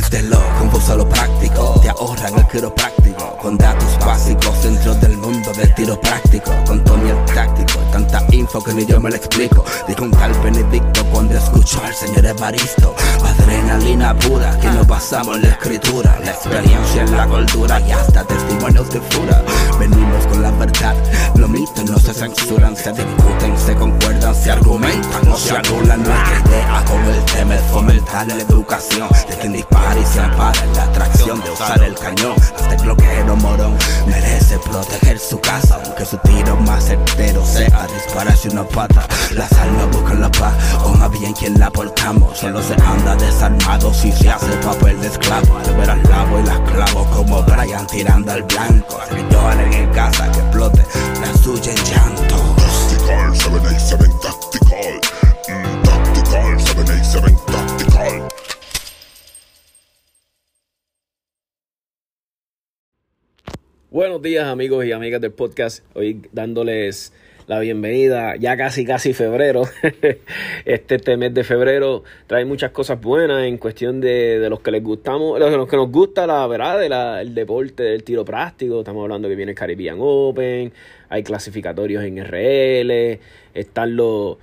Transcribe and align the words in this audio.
Ya, 0.00 0.08
desde 0.08 0.22
lo 0.28 0.38
confuso 0.58 0.92
a 0.92 0.96
lo 0.96 1.08
práctico, 1.08 1.78
te 1.82 1.88
ahorran 1.90 2.34
el 2.38 2.46
quiropráctico, 2.46 3.36
con 3.38 3.58
datos 3.58 3.98
básicos 4.04 4.62
dentro 4.62 4.94
del 4.94 5.16
mundo 5.18 5.52
del 5.52 5.74
tiro 5.74 6.00
práctico, 6.00 6.52
con 6.66 6.82
Tony 6.84 7.10
el 7.10 7.24
táctico, 7.34 7.78
tanta 7.92 8.22
info 8.30 8.62
que 8.62 8.72
ni 8.74 8.86
yo 8.86 9.00
me 9.00 9.10
lo 9.10 9.16
explico. 9.16 9.64
Dijo 9.88 10.04
un 10.04 10.10
tal 10.12 10.32
Benedicto 10.42 11.04
cuando 11.12 11.36
escuchó 11.36 11.82
al 11.84 11.94
señor 11.94 12.26
Evaristo, 12.26 12.94
adrenalina 13.24 14.16
pura, 14.18 14.58
que 14.60 14.68
nos 14.68 14.86
basamos 14.86 15.36
en 15.36 15.42
la 15.42 15.48
escritura, 15.48 16.18
la 16.24 16.30
experiencia 16.30 17.02
en 17.02 17.16
la 17.16 17.26
cultura 17.26 17.80
y 17.80 17.90
hasta 17.90 18.24
testimonios 18.24 18.90
de 18.90 19.00
fura. 19.00 19.42
Venimos 19.78 20.26
con 20.26 20.42
la 20.42 20.50
verdad, 20.52 20.94
los 21.36 21.48
mitos 21.48 21.84
no 21.90 21.98
se 21.98 22.14
censuran, 22.14 22.76
se 22.76 22.92
discuten, 22.92 23.58
se 23.58 23.74
concuerdan, 23.74 23.99
se 24.40 24.50
argumentan, 24.50 25.24
no 25.24 25.36
se 25.36 25.56
anulan 25.56 26.02
nuestra 26.02 26.42
idea 26.46 26.84
con 26.86 27.04
el 27.04 27.24
tema 27.24 27.54
es 27.54 27.62
fomentar 27.62 28.26
la 28.26 28.34
educación 28.34 29.08
de 29.28 29.36
quien 29.36 29.52
dispara 29.52 29.98
y 29.98 30.04
se 30.06 30.20
ampara 30.20 30.64
en 30.64 30.72
la 30.74 30.84
atracción 30.84 31.40
de 31.42 31.50
usar 31.50 31.82
el 31.82 31.94
cañón. 31.94 32.34
Hasta 32.40 32.74
el 32.74 33.36
morón 33.36 33.76
merece 34.06 34.58
proteger 34.58 35.18
su 35.18 35.38
casa, 35.40 35.78
aunque 35.84 36.04
su 36.06 36.16
tiro 36.18 36.56
más 36.56 36.84
certero 36.84 37.44
sea 37.44 37.86
dispararse 37.94 38.48
una 38.48 38.64
pata. 38.64 39.06
Las 39.32 39.52
almas 39.52 39.90
buscan 39.92 40.20
la 40.20 40.30
paz, 40.30 40.54
o 40.84 40.88
más 40.94 41.10
bien 41.10 41.32
quien 41.34 41.58
la 41.58 41.70
portamos. 41.70 42.38
Solo 42.38 42.62
se 42.62 42.74
anda 42.74 43.16
desarmado 43.16 43.92
si 43.92 44.10
se 44.12 44.30
hace 44.30 44.52
papel 44.64 45.00
de 45.00 45.08
esclavo. 45.08 45.58
Al 45.58 45.76
ver 45.76 45.90
al 45.90 46.02
lavo 46.04 46.40
y 46.40 46.42
las 46.44 46.60
clavo 46.60 47.04
como 47.10 47.42
Brian 47.42 47.86
tirando 47.86 48.32
al 48.32 48.42
blanco. 48.44 49.00
Lloren 49.30 49.72
en 49.72 49.90
casa 49.90 50.30
que 50.32 50.38
explote 50.38 50.84
la 51.20 51.42
suya 51.42 51.72
en 51.72 51.84
llanto. 51.84 52.60
Tactical, 53.10 53.34
787 53.34 54.06
Tactical. 54.22 55.00
Mm, 55.48 55.82
tactical, 55.82 56.60
787 56.60 57.34
Tactical. 57.46 58.28
Buenos 63.90 64.22
días 64.22 64.46
amigos 64.46 64.84
y 64.84 64.92
amigas 64.92 65.20
del 65.20 65.32
podcast. 65.32 65.84
Hoy 65.94 66.22
dándoles 66.30 67.12
la 67.50 67.58
bienvenida, 67.58 68.36
ya 68.36 68.56
casi 68.56 68.84
casi 68.84 69.12
febrero. 69.12 69.64
este, 70.64 70.94
este 70.94 71.16
mes 71.16 71.34
de 71.34 71.42
febrero 71.42 72.04
trae 72.28 72.44
muchas 72.44 72.70
cosas 72.70 73.00
buenas 73.00 73.42
en 73.42 73.58
cuestión 73.58 74.00
de, 74.00 74.38
de 74.38 74.48
los 74.48 74.60
que 74.60 74.70
les 74.70 74.84
gustamos, 74.84 75.36
los, 75.36 75.68
que 75.68 75.76
nos 75.76 75.90
gusta 75.90 76.28
la 76.28 76.46
verdad, 76.46 77.20
el 77.20 77.34
deporte 77.34 77.82
del 77.82 78.04
tiro 78.04 78.24
práctico. 78.24 78.78
Estamos 78.78 79.02
hablando 79.02 79.28
que 79.28 79.34
viene 79.34 79.50
el 79.50 79.58
Caribbean 79.58 79.96
Open, 79.98 80.72
hay 81.08 81.24
clasificatorios 81.24 82.04
en 82.04 82.24
RL, 82.24 83.18
están 83.52 83.96
los, 83.96 84.36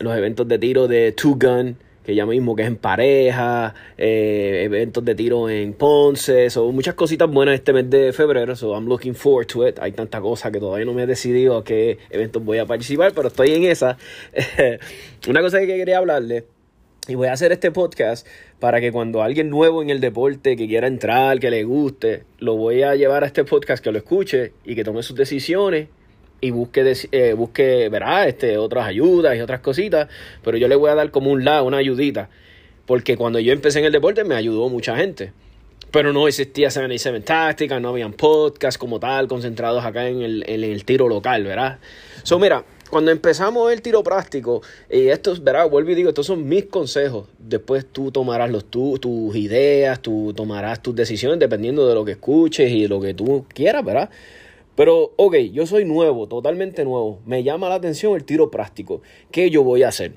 los 0.00 0.16
eventos 0.16 0.48
de 0.48 0.58
tiro 0.58 0.88
de 0.88 1.12
Two 1.12 1.38
Gun 1.40 1.76
que 2.04 2.14
ya 2.14 2.26
mismo 2.26 2.56
que 2.56 2.62
es 2.62 2.68
en 2.68 2.76
pareja, 2.76 3.74
eh, 3.96 4.62
eventos 4.64 5.04
de 5.04 5.14
tiro 5.14 5.48
en 5.48 5.72
Ponce, 5.74 6.50
son 6.50 6.74
muchas 6.74 6.94
cositas 6.94 7.30
buenas 7.30 7.54
este 7.54 7.72
mes 7.72 7.88
de 7.88 8.12
febrero, 8.12 8.56
so 8.56 8.74
I'm 8.74 8.86
looking 8.86 9.14
forward 9.14 9.46
to 9.48 9.66
it. 9.66 9.78
Hay 9.80 9.92
tanta 9.92 10.20
cosa 10.20 10.50
que 10.50 10.58
todavía 10.58 10.84
no 10.84 10.94
me 10.94 11.04
he 11.04 11.06
decidido 11.06 11.56
a 11.56 11.64
qué 11.64 11.98
eventos 12.10 12.44
voy 12.44 12.58
a 12.58 12.66
participar, 12.66 13.12
pero 13.14 13.28
estoy 13.28 13.52
en 13.52 13.64
esa. 13.64 13.96
Una 15.28 15.40
cosa 15.40 15.60
que 15.60 15.66
quería 15.66 15.98
hablarle 15.98 16.44
y 17.08 17.14
voy 17.16 17.28
a 17.28 17.32
hacer 17.32 17.50
este 17.50 17.72
podcast 17.72 18.26
para 18.60 18.80
que 18.80 18.92
cuando 18.92 19.22
alguien 19.22 19.50
nuevo 19.50 19.82
en 19.82 19.90
el 19.90 20.00
deporte 20.00 20.56
que 20.56 20.68
quiera 20.68 20.86
entrar, 20.86 21.40
que 21.40 21.50
le 21.50 21.64
guste, 21.64 22.24
lo 22.38 22.56
voy 22.56 22.82
a 22.82 22.94
llevar 22.94 23.24
a 23.24 23.26
este 23.26 23.44
podcast, 23.44 23.82
que 23.82 23.90
lo 23.90 23.98
escuche 23.98 24.52
y 24.64 24.74
que 24.74 24.84
tome 24.84 25.02
sus 25.02 25.16
decisiones 25.16 25.88
y 26.42 26.50
busque, 26.50 26.92
eh, 27.12 27.32
busque 27.34 27.88
verá, 27.88 28.26
este, 28.26 28.58
otras 28.58 28.84
ayudas 28.84 29.36
y 29.36 29.40
otras 29.40 29.60
cositas, 29.60 30.08
pero 30.42 30.58
yo 30.58 30.68
le 30.68 30.74
voy 30.74 30.90
a 30.90 30.94
dar 30.94 31.10
como 31.10 31.30
un 31.30 31.44
lado, 31.44 31.64
una 31.64 31.78
ayudita, 31.78 32.28
porque 32.84 33.16
cuando 33.16 33.38
yo 33.38 33.52
empecé 33.52 33.78
en 33.78 33.86
el 33.86 33.92
deporte 33.92 34.24
me 34.24 34.34
ayudó 34.34 34.68
mucha 34.68 34.96
gente. 34.96 35.32
Pero 35.92 36.12
no 36.12 36.26
existía 36.26 36.70
77 36.70 37.20
Tácticas, 37.20 37.80
no 37.80 37.90
habían 37.90 38.14
podcasts 38.14 38.78
como 38.78 38.98
tal, 38.98 39.28
concentrados 39.28 39.84
acá 39.84 40.08
en 40.08 40.22
el, 40.22 40.44
en 40.48 40.64
el 40.64 40.84
tiro 40.84 41.06
local, 41.06 41.44
¿verdad? 41.44 41.78
So, 42.22 42.38
mira, 42.38 42.64
cuando 42.90 43.10
empezamos 43.10 43.70
el 43.70 43.82
tiro 43.82 44.02
práctico, 44.02 44.62
y 44.90 45.08
esto, 45.08 45.36
verá, 45.40 45.64
vuelvo 45.66 45.90
y 45.90 45.94
digo, 45.94 46.08
estos 46.08 46.26
son 46.26 46.48
mis 46.48 46.64
consejos. 46.64 47.28
Después 47.38 47.86
tú 47.86 48.10
tomarás 48.10 48.50
los, 48.50 48.64
tu, 48.64 48.98
tus 48.98 49.36
ideas, 49.36 50.00
tú 50.00 50.32
tomarás 50.34 50.82
tus 50.82 50.94
decisiones 50.94 51.38
dependiendo 51.38 51.86
de 51.86 51.94
lo 51.94 52.04
que 52.04 52.12
escuches 52.12 52.70
y 52.72 52.88
lo 52.88 53.00
que 53.00 53.14
tú 53.14 53.44
quieras, 53.54 53.84
¿verdad? 53.84 54.10
Pero, 54.74 55.12
ok, 55.16 55.36
yo 55.52 55.66
soy 55.66 55.84
nuevo, 55.84 56.26
totalmente 56.28 56.84
nuevo. 56.84 57.20
Me 57.26 57.42
llama 57.42 57.68
la 57.68 57.74
atención 57.74 58.14
el 58.14 58.24
tiro 58.24 58.50
práctico. 58.50 59.02
¿Qué 59.30 59.50
yo 59.50 59.62
voy 59.62 59.82
a 59.82 59.88
hacer? 59.88 60.12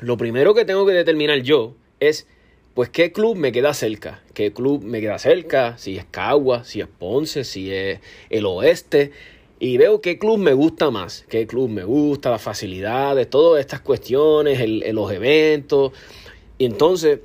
Lo 0.00 0.16
primero 0.16 0.54
que 0.54 0.64
tengo 0.64 0.86
que 0.86 0.92
determinar 0.92 1.42
yo 1.42 1.74
es, 2.00 2.26
pues, 2.72 2.88
qué 2.88 3.12
club 3.12 3.36
me 3.36 3.52
queda 3.52 3.74
cerca. 3.74 4.22
¿Qué 4.32 4.52
club 4.52 4.82
me 4.82 5.00
queda 5.00 5.18
cerca? 5.18 5.76
Si 5.76 5.98
es 5.98 6.06
Cagua, 6.06 6.64
si 6.64 6.80
es 6.80 6.86
Ponce, 6.86 7.44
si 7.44 7.72
es 7.72 8.00
el 8.30 8.46
Oeste. 8.46 9.12
Y 9.60 9.76
veo 9.76 10.00
qué 10.00 10.18
club 10.18 10.38
me 10.38 10.54
gusta 10.54 10.90
más. 10.90 11.26
Qué 11.28 11.46
club 11.46 11.68
me 11.68 11.84
gusta, 11.84 12.30
las 12.30 12.42
facilidades, 12.42 13.28
todas 13.28 13.60
estas 13.60 13.80
cuestiones, 13.80 14.60
el, 14.60 14.80
los 14.94 15.12
eventos. 15.12 15.92
Y 16.56 16.64
entonces, 16.64 17.20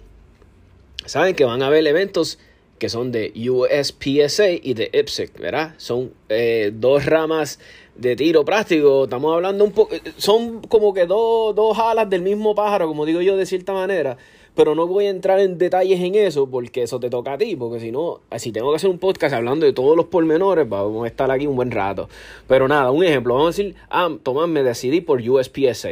saben 1.06 1.36
que 1.36 1.46
van 1.46 1.64
a 1.64 1.68
haber 1.68 1.88
eventos 1.88 2.38
que 2.80 2.90
son 2.90 3.12
de 3.12 3.32
USPSA 3.36 4.50
y 4.50 4.74
de 4.74 4.90
IPSC, 4.92 5.38
¿verdad? 5.38 5.76
Son 5.78 6.12
eh, 6.30 6.72
dos 6.74 7.06
ramas 7.06 7.60
de 7.96 8.16
tiro 8.16 8.46
práctico, 8.46 9.04
estamos 9.04 9.36
hablando 9.36 9.66
un 9.66 9.72
poco, 9.72 9.96
son 10.18 10.62
como 10.62 10.94
que 10.94 11.06
dos, 11.06 11.54
dos 11.54 11.78
alas 11.78 12.10
del 12.10 12.22
mismo 12.22 12.56
pájaro, 12.56 12.88
como 12.88 13.06
digo 13.06 13.22
yo 13.22 13.36
de 13.36 13.46
cierta 13.46 13.74
manera, 13.74 14.18
pero 14.56 14.74
no 14.74 14.88
voy 14.88 15.06
a 15.06 15.10
entrar 15.10 15.40
en 15.40 15.58
detalles 15.58 16.00
en 16.00 16.16
eso 16.16 16.50
porque 16.50 16.84
eso 16.84 17.00
te 17.00 17.10
toca 17.10 17.34
a 17.34 17.38
ti, 17.38 17.58
porque 17.58 17.82
si 17.82 17.92
no, 17.92 18.22
si 18.38 18.52
tengo 18.52 18.70
que 18.72 18.78
hacer 18.78 18.90
un 18.90 19.00
podcast 19.00 19.36
hablando 19.36 19.66
de 19.66 19.74
todos 19.74 19.98
los 19.98 20.06
pormenores, 20.06 20.68
vamos 20.68 21.04
a 21.04 21.08
estar 21.08 21.30
aquí 21.30 21.46
un 21.46 21.58
buen 21.58 21.72
rato. 21.72 22.10
Pero 22.48 22.68
nada, 22.68 22.92
un 22.92 23.04
ejemplo, 23.04 23.36
vamos 23.36 23.56
a 23.56 23.58
decir, 23.58 23.76
ah, 23.90 24.10
Tomás, 24.24 24.48
me 24.48 24.64
decidí 24.64 25.02
por 25.02 25.22
USPSA. 25.22 25.90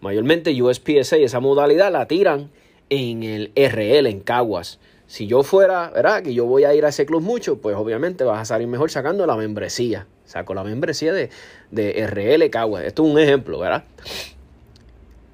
Mayormente 0.00 0.62
USPSA, 0.62 1.16
esa 1.16 1.40
modalidad 1.40 1.90
la 1.90 2.06
tiran 2.06 2.50
en 2.90 3.22
el 3.22 3.52
RL, 3.56 4.06
en 4.06 4.20
Caguas. 4.20 4.78
Si 5.12 5.26
yo 5.26 5.42
fuera, 5.42 5.90
¿verdad? 5.90 6.22
Que 6.22 6.32
yo 6.32 6.46
voy 6.46 6.64
a 6.64 6.74
ir 6.74 6.86
a 6.86 6.88
ese 6.88 7.04
club 7.04 7.20
mucho, 7.20 7.58
pues 7.58 7.76
obviamente 7.76 8.24
vas 8.24 8.40
a 8.40 8.44
salir 8.46 8.66
mejor 8.66 8.90
sacando 8.90 9.26
la 9.26 9.36
membresía. 9.36 10.06
Saco 10.24 10.54
la 10.54 10.64
membresía 10.64 11.12
de, 11.12 11.28
de 11.70 12.06
RL 12.06 12.48
Caguas. 12.48 12.84
Esto 12.84 13.04
es 13.04 13.12
un 13.12 13.18
ejemplo, 13.18 13.58
¿verdad? 13.58 13.84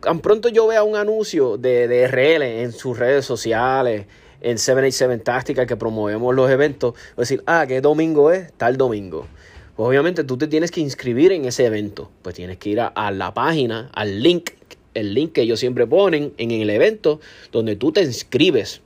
Tan 0.01 0.19
pronto 0.19 0.49
yo 0.49 0.67
vea 0.67 0.83
un 0.83 0.97
anuncio 0.97 1.59
de, 1.59 1.87
de 1.87 2.09
RL 2.09 2.43
en 2.43 2.73
sus 2.73 2.99
redes 2.99 3.25
sociales, 3.25 4.07
en 4.41 4.59
787 4.59 5.23
Táctica 5.23 5.65
que 5.65 5.77
promovemos 5.77 6.35
los 6.35 6.51
eventos, 6.51 6.95
decir, 7.17 7.45
ah, 7.47 7.65
¿qué 7.69 7.81
domingo 7.81 8.33
es? 8.33 8.53
Tal 8.55 8.79
domingo. 8.79 9.29
Pues 9.77 9.89
obviamente 9.89 10.25
tú 10.25 10.37
te 10.37 10.49
tienes 10.49 10.73
que 10.73 10.81
inscribir 10.81 11.31
en 11.31 11.45
ese 11.45 11.67
evento. 11.67 12.11
Pues 12.23 12.35
tienes 12.35 12.59
que 12.59 12.71
ir 12.71 12.81
a, 12.81 12.89
a 12.89 13.13
la 13.13 13.33
página, 13.33 13.91
al 13.95 14.25
link, 14.25 14.51
el 14.95 15.15
link 15.15 15.35
que 15.35 15.43
ellos 15.43 15.61
siempre 15.61 15.87
ponen 15.87 16.35
en 16.37 16.51
el 16.51 16.69
evento, 16.69 17.21
donde 17.53 17.77
tú 17.77 17.93
te 17.93 18.03
inscribes. 18.03 18.83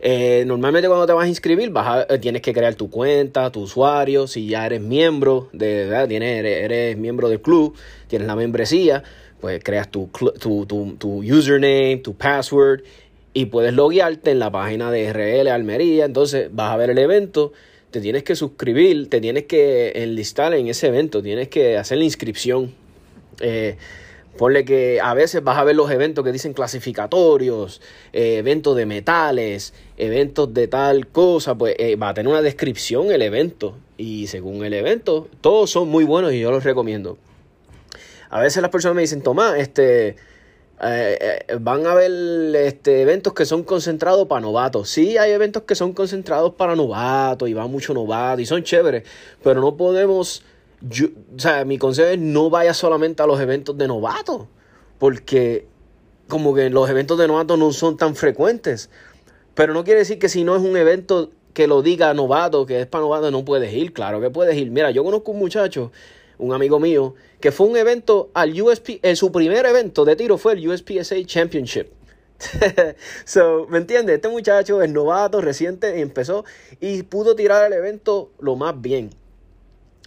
Eh, 0.00 0.44
normalmente 0.46 0.88
cuando 0.88 1.06
te 1.06 1.12
vas 1.12 1.24
a 1.24 1.28
inscribir 1.28 1.72
eh, 2.08 2.18
tienes 2.18 2.42
que 2.42 2.52
crear 2.52 2.74
tu 2.74 2.90
cuenta, 2.90 3.50
tu 3.50 3.62
usuario, 3.62 4.26
si 4.26 4.46
ya 4.46 4.66
eres 4.66 4.80
miembro, 4.80 5.48
de, 5.52 5.86
¿verdad? 5.86 6.08
Tienes, 6.08 6.44
eres, 6.44 6.96
miembro 6.96 7.28
del 7.28 7.40
club, 7.40 7.74
tienes 8.08 8.26
la 8.26 8.36
membresía, 8.36 9.02
pues 9.40 9.62
creas 9.62 9.90
tu, 9.90 10.10
tu, 10.40 10.66
tu, 10.66 10.96
tu 10.98 11.22
username, 11.22 11.98
tu 11.98 12.14
password 12.14 12.82
y 13.32 13.46
puedes 13.46 13.74
loguearte 13.74 14.30
en 14.30 14.38
la 14.38 14.50
página 14.50 14.90
de 14.90 15.12
RL 15.12 15.48
Almería, 15.48 16.04
entonces 16.04 16.48
vas 16.52 16.72
a 16.72 16.76
ver 16.76 16.90
el 16.90 16.98
evento, 16.98 17.52
te 17.90 18.00
tienes 18.00 18.22
que 18.22 18.36
suscribir, 18.36 19.10
te 19.10 19.20
tienes 19.20 19.44
que 19.44 19.92
enlistar 19.96 20.54
en 20.54 20.68
ese 20.68 20.88
evento, 20.88 21.22
tienes 21.22 21.48
que 21.48 21.76
hacer 21.76 21.98
la 21.98 22.04
inscripción. 22.04 22.74
Eh, 23.40 23.76
Ponle 24.36 24.64
que 24.64 25.00
a 25.00 25.14
veces 25.14 25.44
vas 25.44 25.58
a 25.58 25.64
ver 25.64 25.76
los 25.76 25.90
eventos 25.90 26.24
que 26.24 26.32
dicen 26.32 26.54
clasificatorios, 26.54 27.80
eh, 28.12 28.38
eventos 28.38 28.74
de 28.76 28.84
metales, 28.84 29.74
eventos 29.96 30.52
de 30.52 30.66
tal 30.66 31.06
cosa, 31.06 31.54
pues 31.54 31.76
eh, 31.78 31.94
va 31.96 32.08
a 32.08 32.14
tener 32.14 32.30
una 32.30 32.42
descripción 32.42 33.12
el 33.12 33.22
evento. 33.22 33.76
Y 33.96 34.26
según 34.26 34.64
el 34.64 34.74
evento, 34.74 35.28
todos 35.40 35.70
son 35.70 35.88
muy 35.88 36.04
buenos 36.04 36.32
y 36.32 36.40
yo 36.40 36.50
los 36.50 36.64
recomiendo. 36.64 37.16
A 38.28 38.40
veces 38.40 38.60
las 38.60 38.72
personas 38.72 38.96
me 38.96 39.02
dicen, 39.02 39.22
Tomás, 39.22 39.56
este, 39.56 40.16
eh, 40.82 41.56
van 41.60 41.86
a 41.86 41.92
haber 41.92 42.10
este, 42.56 43.02
eventos 43.02 43.32
que 43.34 43.44
son 43.44 43.62
concentrados 43.62 44.26
para 44.26 44.40
novatos. 44.40 44.90
Sí, 44.90 45.16
hay 45.16 45.30
eventos 45.30 45.62
que 45.62 45.76
son 45.76 45.92
concentrados 45.92 46.54
para 46.54 46.74
novatos 46.74 47.48
y 47.48 47.54
va 47.54 47.68
mucho 47.68 47.94
novato 47.94 48.40
y 48.40 48.46
son 48.46 48.64
chéveres, 48.64 49.04
pero 49.44 49.60
no 49.60 49.76
podemos 49.76 50.42
yo, 50.88 51.08
o 51.36 51.38
sea, 51.38 51.64
mi 51.64 51.78
consejo 51.78 52.08
es 52.08 52.18
no 52.18 52.50
vaya 52.50 52.74
solamente 52.74 53.22
a 53.22 53.26
los 53.26 53.40
eventos 53.40 53.76
de 53.76 53.88
novatos, 53.88 54.46
porque 54.98 55.66
como 56.28 56.54
que 56.54 56.70
los 56.70 56.88
eventos 56.88 57.18
de 57.18 57.26
novatos 57.26 57.58
no 57.58 57.72
son 57.72 57.96
tan 57.96 58.14
frecuentes. 58.16 58.90
Pero 59.54 59.72
no 59.72 59.84
quiere 59.84 60.00
decir 60.00 60.18
que 60.18 60.28
si 60.28 60.44
no 60.44 60.56
es 60.56 60.62
un 60.62 60.76
evento 60.76 61.30
que 61.52 61.66
lo 61.66 61.82
diga 61.82 62.12
novato, 62.12 62.66
que 62.66 62.80
es 62.80 62.86
para 62.86 63.02
novato, 63.02 63.30
no 63.30 63.44
puedes 63.44 63.72
ir. 63.72 63.92
Claro 63.92 64.20
que 64.20 64.30
puedes 64.30 64.56
ir. 64.56 64.70
Mira, 64.70 64.90
yo 64.90 65.04
conozco 65.04 65.30
un 65.30 65.38
muchacho, 65.38 65.92
un 66.38 66.52
amigo 66.52 66.80
mío, 66.80 67.14
que 67.40 67.52
fue 67.52 67.66
un 67.66 67.76
evento 67.76 68.30
al 68.34 68.60
USP, 68.60 68.98
en 69.02 69.16
su 69.16 69.30
primer 69.30 69.64
evento 69.66 70.04
de 70.04 70.16
tiro 70.16 70.38
fue 70.38 70.54
el 70.54 70.68
USPSA 70.68 71.16
Championship. 71.24 71.88
so, 73.24 73.66
¿me 73.68 73.78
entiendes? 73.78 74.16
Este 74.16 74.28
muchacho 74.28 74.82
es 74.82 74.90
novato, 74.90 75.40
reciente, 75.40 76.00
empezó 76.00 76.44
y 76.80 77.04
pudo 77.04 77.36
tirar 77.36 77.64
el 77.64 77.72
evento 77.72 78.32
lo 78.40 78.56
más 78.56 78.80
bien. 78.80 79.10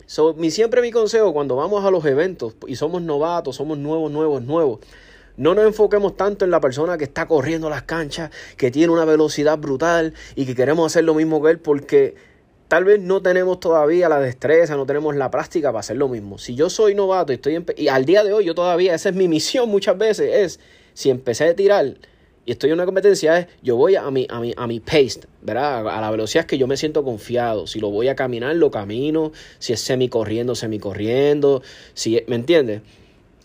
So, 0.08 0.34
mi, 0.34 0.52
siempre 0.52 0.82
mi 0.82 0.90
consejo 0.90 1.34
cuando 1.34 1.58
vamos 1.58 1.84
a 1.84 1.92
los 1.92 2.06
eventos 2.06 2.56
y 2.66 2.78
somos 2.78 3.02
novatos, 3.02 3.58
somos 3.58 3.78
nuevos, 3.78 4.10
nuevos, 4.10 4.42
nuevos, 4.42 4.80
no 5.36 5.54
nos 5.54 5.66
enfoquemos 5.66 6.16
tanto 6.16 6.46
en 6.46 6.52
la 6.52 6.62
persona 6.62 6.98
que 6.98 7.04
está 7.04 7.28
corriendo 7.28 7.70
las 7.70 7.84
canchas, 7.84 8.32
que 8.56 8.72
tiene 8.72 8.94
una 8.94 9.04
velocidad 9.04 9.58
brutal 9.58 10.14
y 10.36 10.46
que 10.46 10.56
queremos 10.56 10.92
hacer 10.92 11.04
lo 11.04 11.14
mismo 11.14 11.44
que 11.44 11.52
él 11.52 11.60
porque 11.60 12.16
tal 12.70 12.86
vez 12.86 13.02
no 13.02 13.22
tenemos 13.22 13.60
todavía 13.60 14.08
la 14.08 14.22
destreza, 14.22 14.78
no 14.78 14.86
tenemos 14.86 15.14
la 15.18 15.30
práctica 15.30 15.70
para 15.70 15.82
hacer 15.82 15.98
lo 15.98 16.08
mismo. 16.08 16.38
Si 16.38 16.56
yo 16.56 16.70
soy 16.70 16.96
novato 16.96 17.34
y 17.34 17.36
estoy 17.36 17.64
y 17.76 17.90
al 17.90 18.06
día 18.06 18.24
de 18.24 18.32
hoy 18.32 18.46
yo 18.46 18.56
todavía, 18.56 18.96
esa 18.96 19.10
es 19.10 19.16
mi 19.16 19.28
misión 19.28 19.68
muchas 19.68 19.98
veces, 19.98 20.34
es 20.34 20.60
si 20.94 21.10
empecé 21.10 21.50
a 21.50 21.56
tirar 21.56 21.96
y 22.48 22.52
estoy 22.52 22.70
en 22.70 22.76
una 22.76 22.86
competencia, 22.86 23.40
es 23.40 23.48
yo 23.62 23.76
voy 23.76 23.98
a 23.98 24.10
mi, 24.10 24.26
a 24.30 24.40
mi, 24.40 24.54
a 24.56 24.68
mi 24.68 24.80
pace, 24.80 25.20
¿verdad? 25.42 25.86
A 25.86 26.00
la 26.00 26.10
velocidad 26.10 26.46
que 26.46 26.58
yo 26.58 26.66
me 26.66 26.78
siento 26.78 27.04
confiado. 27.04 27.68
Si 27.68 27.82
lo 27.82 27.90
voy 27.90 28.08
a 28.08 28.16
caminar, 28.16 28.56
lo 28.56 28.72
camino. 28.72 29.34
Si 29.60 29.74
es 29.74 29.82
semi 29.82 30.08
corriendo, 30.08 30.56
semi 30.56 30.80
corriendo. 30.80 31.62
Si, 31.94 32.24
¿Me 32.28 32.38
entiendes? 32.38 32.84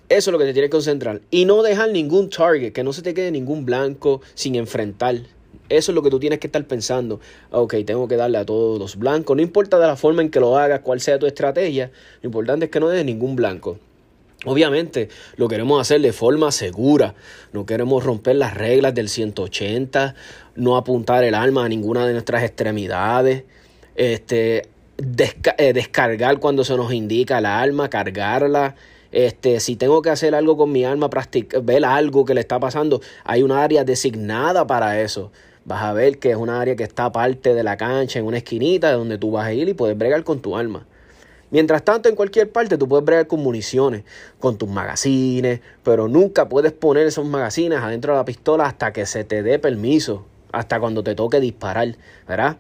Eso 0.09 0.31
es 0.31 0.33
lo 0.33 0.39
que 0.39 0.45
te 0.45 0.53
tienes 0.53 0.69
que 0.69 0.77
concentrar. 0.77 1.21
Y 1.33 1.47
no 1.47 1.65
dejar 1.65 1.91
ningún 1.91 2.31
target, 2.31 2.73
que 2.73 2.85
no 2.85 2.93
se 2.93 3.03
te 3.03 3.13
quede 3.13 3.33
ningún 3.33 3.67
blanco 3.67 4.21
sin 4.35 4.55
enfrentar. 4.55 5.17
Eso 5.69 5.91
es 5.91 5.97
lo 5.97 6.03
que 6.05 6.11
tú 6.11 6.21
tienes 6.21 6.39
que 6.39 6.47
estar 6.47 6.65
pensando. 6.69 7.19
Ok, 7.51 7.75
tengo 7.85 8.07
que 8.07 8.15
darle 8.15 8.39
a 8.39 8.47
todos 8.47 8.79
los 8.79 8.95
blancos. 8.95 9.35
No 9.35 9.43
importa 9.43 9.81
de 9.81 9.89
la 9.89 9.97
forma 9.97 10.23
en 10.23 10.31
que 10.31 10.39
lo 10.39 10.57
hagas, 10.57 10.79
cuál 10.79 11.01
sea 11.01 11.19
tu 11.19 11.27
estrategia. 11.27 11.91
Lo 12.21 12.29
importante 12.29 12.67
es 12.67 12.71
que 12.71 12.79
no 12.79 12.89
dejes 12.89 13.05
ningún 13.05 13.35
blanco. 13.35 13.81
Obviamente 14.45 15.09
lo 15.37 15.47
queremos 15.47 15.81
hacer 15.81 16.01
de 16.01 16.13
forma 16.13 16.51
segura, 16.51 17.15
no 17.53 17.65
queremos 17.65 18.03
romper 18.03 18.37
las 18.37 18.55
reglas 18.55 18.93
del 18.93 19.09
180, 19.09 20.17
no 20.57 20.77
apuntar 20.77 21.23
el 21.23 21.35
arma 21.35 21.65
a 21.65 21.69
ninguna 21.69 22.07
de 22.07 22.13
nuestras 22.13 22.43
extremidades, 22.43 23.45
este, 23.95 24.69
eh, 25.59 25.73
descargar 25.73 26.39
cuando 26.41 26.65
se 26.65 26.77
nos 26.77 26.93
indica 26.93 27.39
el 27.39 27.47
arma, 27.47 27.89
cargarla, 27.89 28.75
este, 29.13 29.61
si 29.61 29.77
tengo 29.77 30.03
que 30.03 30.11
hacer 30.11 30.35
algo 30.35 30.57
con 30.57 30.73
mi 30.73 30.83
practic- 30.83 31.65
ver 31.65 31.85
algo 31.85 32.25
que 32.25 32.35
le 32.35 32.41
está 32.41 32.59
pasando, 32.59 33.01
hay 33.25 33.43
una 33.43 33.63
área 33.63 33.85
designada 33.85 34.67
para 34.67 35.01
eso. 35.01 35.31
Vas 35.65 35.83
a 35.85 35.93
ver 35.93 36.19
que 36.19 36.31
es 36.31 36.37
una 36.37 36.61
área 36.61 36.75
que 36.75 36.83
está 36.83 37.05
aparte 37.05 37.55
de 37.55 37.63
la 37.63 37.77
cancha, 37.77 38.19
en 38.19 38.25
una 38.27 38.39
esquinita, 38.39 38.93
donde 38.93 39.19
tú 39.19 39.31
vas 39.31 39.47
a 39.47 39.53
ir 39.53 39.69
y 39.69 39.75
puedes 39.75 39.97
bregar 39.97 40.25
con 40.25 40.41
tu 40.41 40.57
arma. 40.57 40.87
Mientras 41.53 41.85
tanto, 41.85 42.09
en 42.09 42.17
cualquier 42.17 42.51
parte 42.51 42.79
tú 42.79 42.89
puedes 42.89 43.05
bregar 43.05 43.27
con 43.27 43.43
municiones, 43.43 44.05
con 44.41 44.57
tus 44.57 44.71
magazines, 44.71 45.61
pero 45.85 46.09
nunca 46.09 46.49
puedes 46.49 46.73
poner 46.73 47.07
esos 47.07 47.27
magazines 47.27 47.79
adentro 47.79 48.15
de 48.15 48.21
la 48.21 48.25
pistola 48.25 48.65
hasta 48.65 48.95
que 48.95 49.05
se 49.05 49.23
te 49.25 49.43
dé 49.43 49.59
permiso, 49.59 50.25
hasta 50.51 50.81
cuando 50.81 51.05
te 51.05 51.15
toque 51.15 51.41
disparar, 51.41 51.95
¿verdad? 52.27 52.57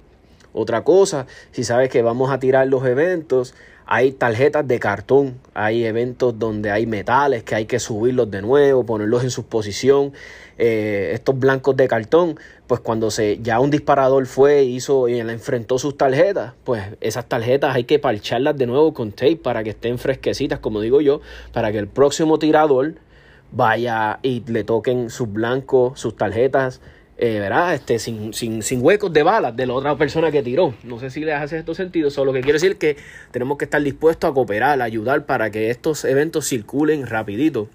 Otra 0.53 0.85
cosa, 0.85 1.27
si 1.53 1.65
sabes 1.65 1.89
que 1.89 2.03
vamos 2.03 2.31
a 2.31 2.39
tirar 2.39 2.67
los 2.67 2.85
eventos, 2.85 3.55
hay 3.95 4.13
tarjetas 4.13 4.67
de 4.67 4.81
cartón, 4.81 5.39
hay 5.53 5.85
eventos 5.85 6.39
donde 6.39 6.71
hay 6.71 6.87
metales 6.87 7.43
que 7.43 7.55
hay 7.55 7.67
que 7.67 7.79
subirlos 7.79 8.31
de 8.31 8.41
nuevo, 8.41 8.87
ponerlos 8.87 9.23
en 9.23 9.31
su 9.31 9.45
posición. 9.45 10.15
Eh, 10.57 11.11
estos 11.13 11.39
blancos 11.39 11.77
de 11.77 11.89
cartón, 11.89 12.41
pues 12.67 12.81
cuando 12.81 13.11
se 13.11 13.41
ya 13.43 13.61
un 13.61 13.71
disparador 13.71 14.25
fue 14.25 14.63
hizo 14.63 15.09
y 15.09 15.21
enfrentó 15.21 15.79
sus 15.79 15.99
tarjetas, 15.99 16.55
pues 16.65 16.83
esas 17.03 17.27
tarjetas 17.27 17.75
hay 17.75 17.85
que 17.85 17.99
parcharlas 17.99 18.57
de 18.57 18.67
nuevo 18.67 18.95
con 18.95 19.13
tape 19.13 19.37
para 19.37 19.63
que 19.63 19.71
estén 19.71 19.99
fresquecitas, 19.99 20.59
como 20.59 20.81
digo 20.81 21.03
yo, 21.03 21.21
para 21.53 21.71
que 21.71 21.77
el 21.77 21.87
próximo 21.87 22.39
tirador 22.39 22.95
vaya 23.51 24.21
y 24.23 24.43
le 24.47 24.65
toquen 24.65 25.11
sus 25.11 25.31
blancos, 25.31 26.01
sus 26.01 26.17
tarjetas, 26.17 26.81
eh, 27.25 27.39
¿verdad? 27.39 27.73
Este, 27.73 28.01
sin, 28.01 28.35
sin, 28.35 28.65
sin 28.65 28.85
huecos 28.85 29.13
de 29.13 29.23
balas 29.23 29.55
de 29.55 29.65
la 29.65 29.75
otra 29.75 29.97
persona 29.97 30.33
que 30.33 30.43
tiró. 30.43 30.75
No 30.83 30.99
sé 30.99 31.09
si 31.09 31.21
les 31.21 31.37
hace 31.37 31.57
esto 31.57 31.73
sentido. 31.73 32.11
Solo 32.11 32.27
lo 32.27 32.33
que 32.33 32.41
quiero 32.41 32.57
decir 32.57 32.79
que 32.79 32.97
tenemos 33.31 33.59
que 33.59 33.67
estar 33.67 33.81
dispuestos 33.81 34.29
a 34.29 34.35
cooperar, 34.35 34.83
a 34.83 34.85
ayudar 34.85 35.25
para 35.25 35.49
que 35.53 35.71
estos 35.71 36.05
eventos 36.05 36.49
circulen 36.49 37.07
rapidito. 37.07 37.69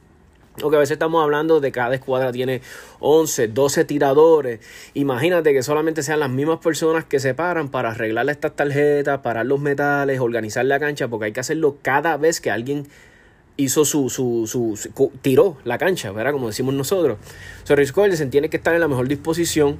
Porque 0.59 0.75
a 0.75 0.79
veces 0.79 0.95
estamos 0.95 1.23
hablando 1.23 1.61
de 1.61 1.71
cada 1.71 1.95
escuadra 1.95 2.33
tiene 2.33 2.59
11, 2.99 3.47
12 3.47 3.85
tiradores. 3.85 4.59
Imagínate 4.95 5.53
que 5.53 5.63
solamente 5.63 6.03
sean 6.03 6.19
las 6.19 6.29
mismas 6.29 6.59
personas 6.59 7.05
que 7.05 7.21
se 7.21 7.33
paran 7.33 7.69
para 7.69 7.91
arreglar 7.91 8.29
estas 8.29 8.53
tarjetas, 8.53 9.19
parar 9.19 9.45
los 9.45 9.61
metales, 9.61 10.19
organizar 10.19 10.65
la 10.65 10.77
cancha, 10.77 11.07
porque 11.07 11.27
hay 11.27 11.31
que 11.31 11.39
hacerlo 11.39 11.77
cada 11.81 12.17
vez 12.17 12.41
que 12.41 12.51
alguien 12.51 12.85
hizo 13.57 13.85
su, 13.85 14.09
su, 14.09 14.47
su, 14.47 15.11
tiró 15.21 15.57
la 15.63 15.77
cancha, 15.77 16.11
¿verdad? 16.11 16.31
Como 16.31 16.47
decimos 16.47 16.73
nosotros. 16.73 17.17
So, 17.63 17.75
Rich 17.75 17.91
Collison 17.91 18.29
tiene 18.29 18.49
que 18.49 18.57
estar 18.57 18.73
en 18.73 18.79
la 18.79 18.87
mejor 18.87 19.07
disposición 19.07 19.77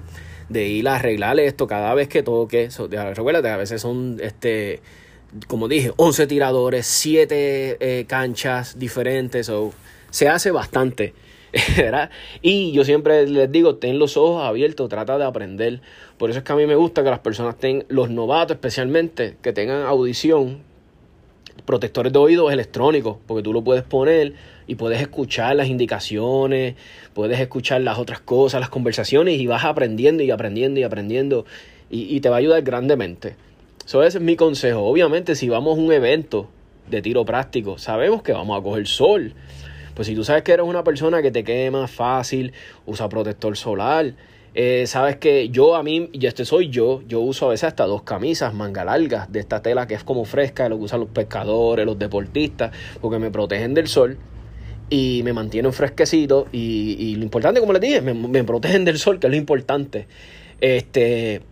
de 0.49 0.67
ir 0.67 0.87
a 0.87 0.95
arreglar 0.95 1.39
esto 1.39 1.67
cada 1.67 1.93
vez 1.93 2.07
que 2.07 2.23
toque. 2.23 2.71
So, 2.71 2.87
recuérdate, 2.87 3.49
a 3.49 3.57
veces 3.57 3.81
son, 3.81 4.17
este, 4.21 4.81
como 5.47 5.67
dije, 5.67 5.93
11 5.95 6.27
tiradores, 6.27 6.85
7 6.87 7.77
eh, 7.79 8.05
canchas 8.07 8.77
diferentes. 8.79 9.45
So, 9.45 9.73
se 10.09 10.27
hace 10.27 10.51
bastante. 10.51 11.13
Y 12.41 12.71
yo 12.71 12.83
siempre 12.83 13.25
les 13.27 13.51
digo, 13.51 13.75
ten 13.75 13.99
los 13.99 14.17
ojos 14.17 14.43
abiertos, 14.43 14.89
trata 14.89 15.17
de 15.17 15.25
aprender. 15.25 15.81
Por 16.17 16.29
eso 16.29 16.39
es 16.39 16.45
que 16.45 16.51
a 16.51 16.55
mí 16.55 16.65
me 16.65 16.75
gusta 16.75 17.03
que 17.03 17.09
las 17.09 17.19
personas 17.19 17.57
tengan, 17.57 17.85
los 17.89 18.09
novatos 18.09 18.55
especialmente, 18.55 19.37
que 19.41 19.53
tengan 19.53 19.83
audición, 19.83 20.63
protectores 21.67 22.13
de 22.13 22.17
oídos 22.17 22.51
electrónicos, 22.51 23.17
porque 23.27 23.43
tú 23.43 23.51
lo 23.51 23.61
puedes 23.61 23.83
poner 23.83 24.33
y 24.67 24.75
puedes 24.75 25.01
escuchar 25.01 25.57
las 25.57 25.67
indicaciones, 25.67 26.75
puedes 27.13 27.39
escuchar 27.41 27.81
las 27.81 27.99
otras 27.99 28.21
cosas, 28.21 28.61
las 28.61 28.69
conversaciones 28.69 29.37
y 29.37 29.47
vas 29.47 29.65
aprendiendo 29.65 30.23
y 30.23 30.31
aprendiendo 30.31 30.79
y 30.79 30.83
aprendiendo 30.83 31.45
y, 31.89 32.19
te 32.21 32.29
va 32.29 32.37
a 32.37 32.39
ayudar 32.39 32.63
grandemente. 32.63 33.35
So, 33.85 34.03
ese 34.03 34.17
es 34.17 34.23
mi 34.23 34.37
consejo. 34.37 34.81
Obviamente, 34.81 35.35
si 35.35 35.49
vamos 35.49 35.77
a 35.77 35.81
un 35.81 35.91
evento 35.91 36.47
de 36.89 37.01
tiro 37.01 37.25
práctico, 37.25 37.77
sabemos 37.77 38.23
que 38.23 38.31
vamos 38.31 38.57
a 38.57 38.63
coger 38.63 38.87
sol. 38.87 39.33
Pues 39.93 40.07
si 40.07 40.15
tú 40.15 40.23
sabes 40.23 40.43
que 40.43 40.53
eres 40.53 40.65
una 40.65 40.85
persona 40.85 41.21
que 41.21 41.31
te 41.31 41.43
quema 41.43 41.87
fácil, 41.87 42.53
usa 42.85 43.09
protector 43.09 43.57
solar. 43.57 44.13
Eh, 44.59 44.87
sabes 44.87 45.17
que 45.17 45.49
yo 45.49 45.75
a 45.75 45.83
mí, 45.83 46.09
y 46.13 46.25
este 46.25 46.43
soy 46.43 46.69
yo, 46.69 47.03
yo 47.07 47.19
uso 47.19 47.45
a 47.45 47.49
veces 47.49 47.65
hasta 47.65 47.85
dos 47.85 48.01
camisas 48.01 48.55
manga 48.55 48.83
largas 48.83 49.31
de 49.31 49.39
esta 49.39 49.61
tela 49.61 49.85
que 49.85 49.93
es 49.93 50.03
como 50.03 50.25
fresca, 50.25 50.67
lo 50.67 50.79
que 50.79 50.85
usan 50.85 51.01
los 51.01 51.09
pescadores, 51.09 51.85
los 51.85 51.99
deportistas, 51.99 52.71
porque 52.99 53.19
me 53.19 53.29
protegen 53.29 53.75
del 53.75 53.87
sol 53.87 54.17
y 54.89 55.21
me 55.23 55.31
mantienen 55.31 55.71
fresquecito. 55.73 56.47
Y, 56.51 57.15
lo 57.17 57.23
importante, 57.23 57.59
como 57.59 57.71
les 57.71 57.83
dije, 57.83 58.01
me, 58.01 58.15
me 58.15 58.43
protegen 58.43 58.83
del 58.83 58.97
sol, 58.97 59.19
que 59.19 59.27
es 59.27 59.31
lo 59.31 59.37
importante. 59.37 60.07
Este, 60.59 61.43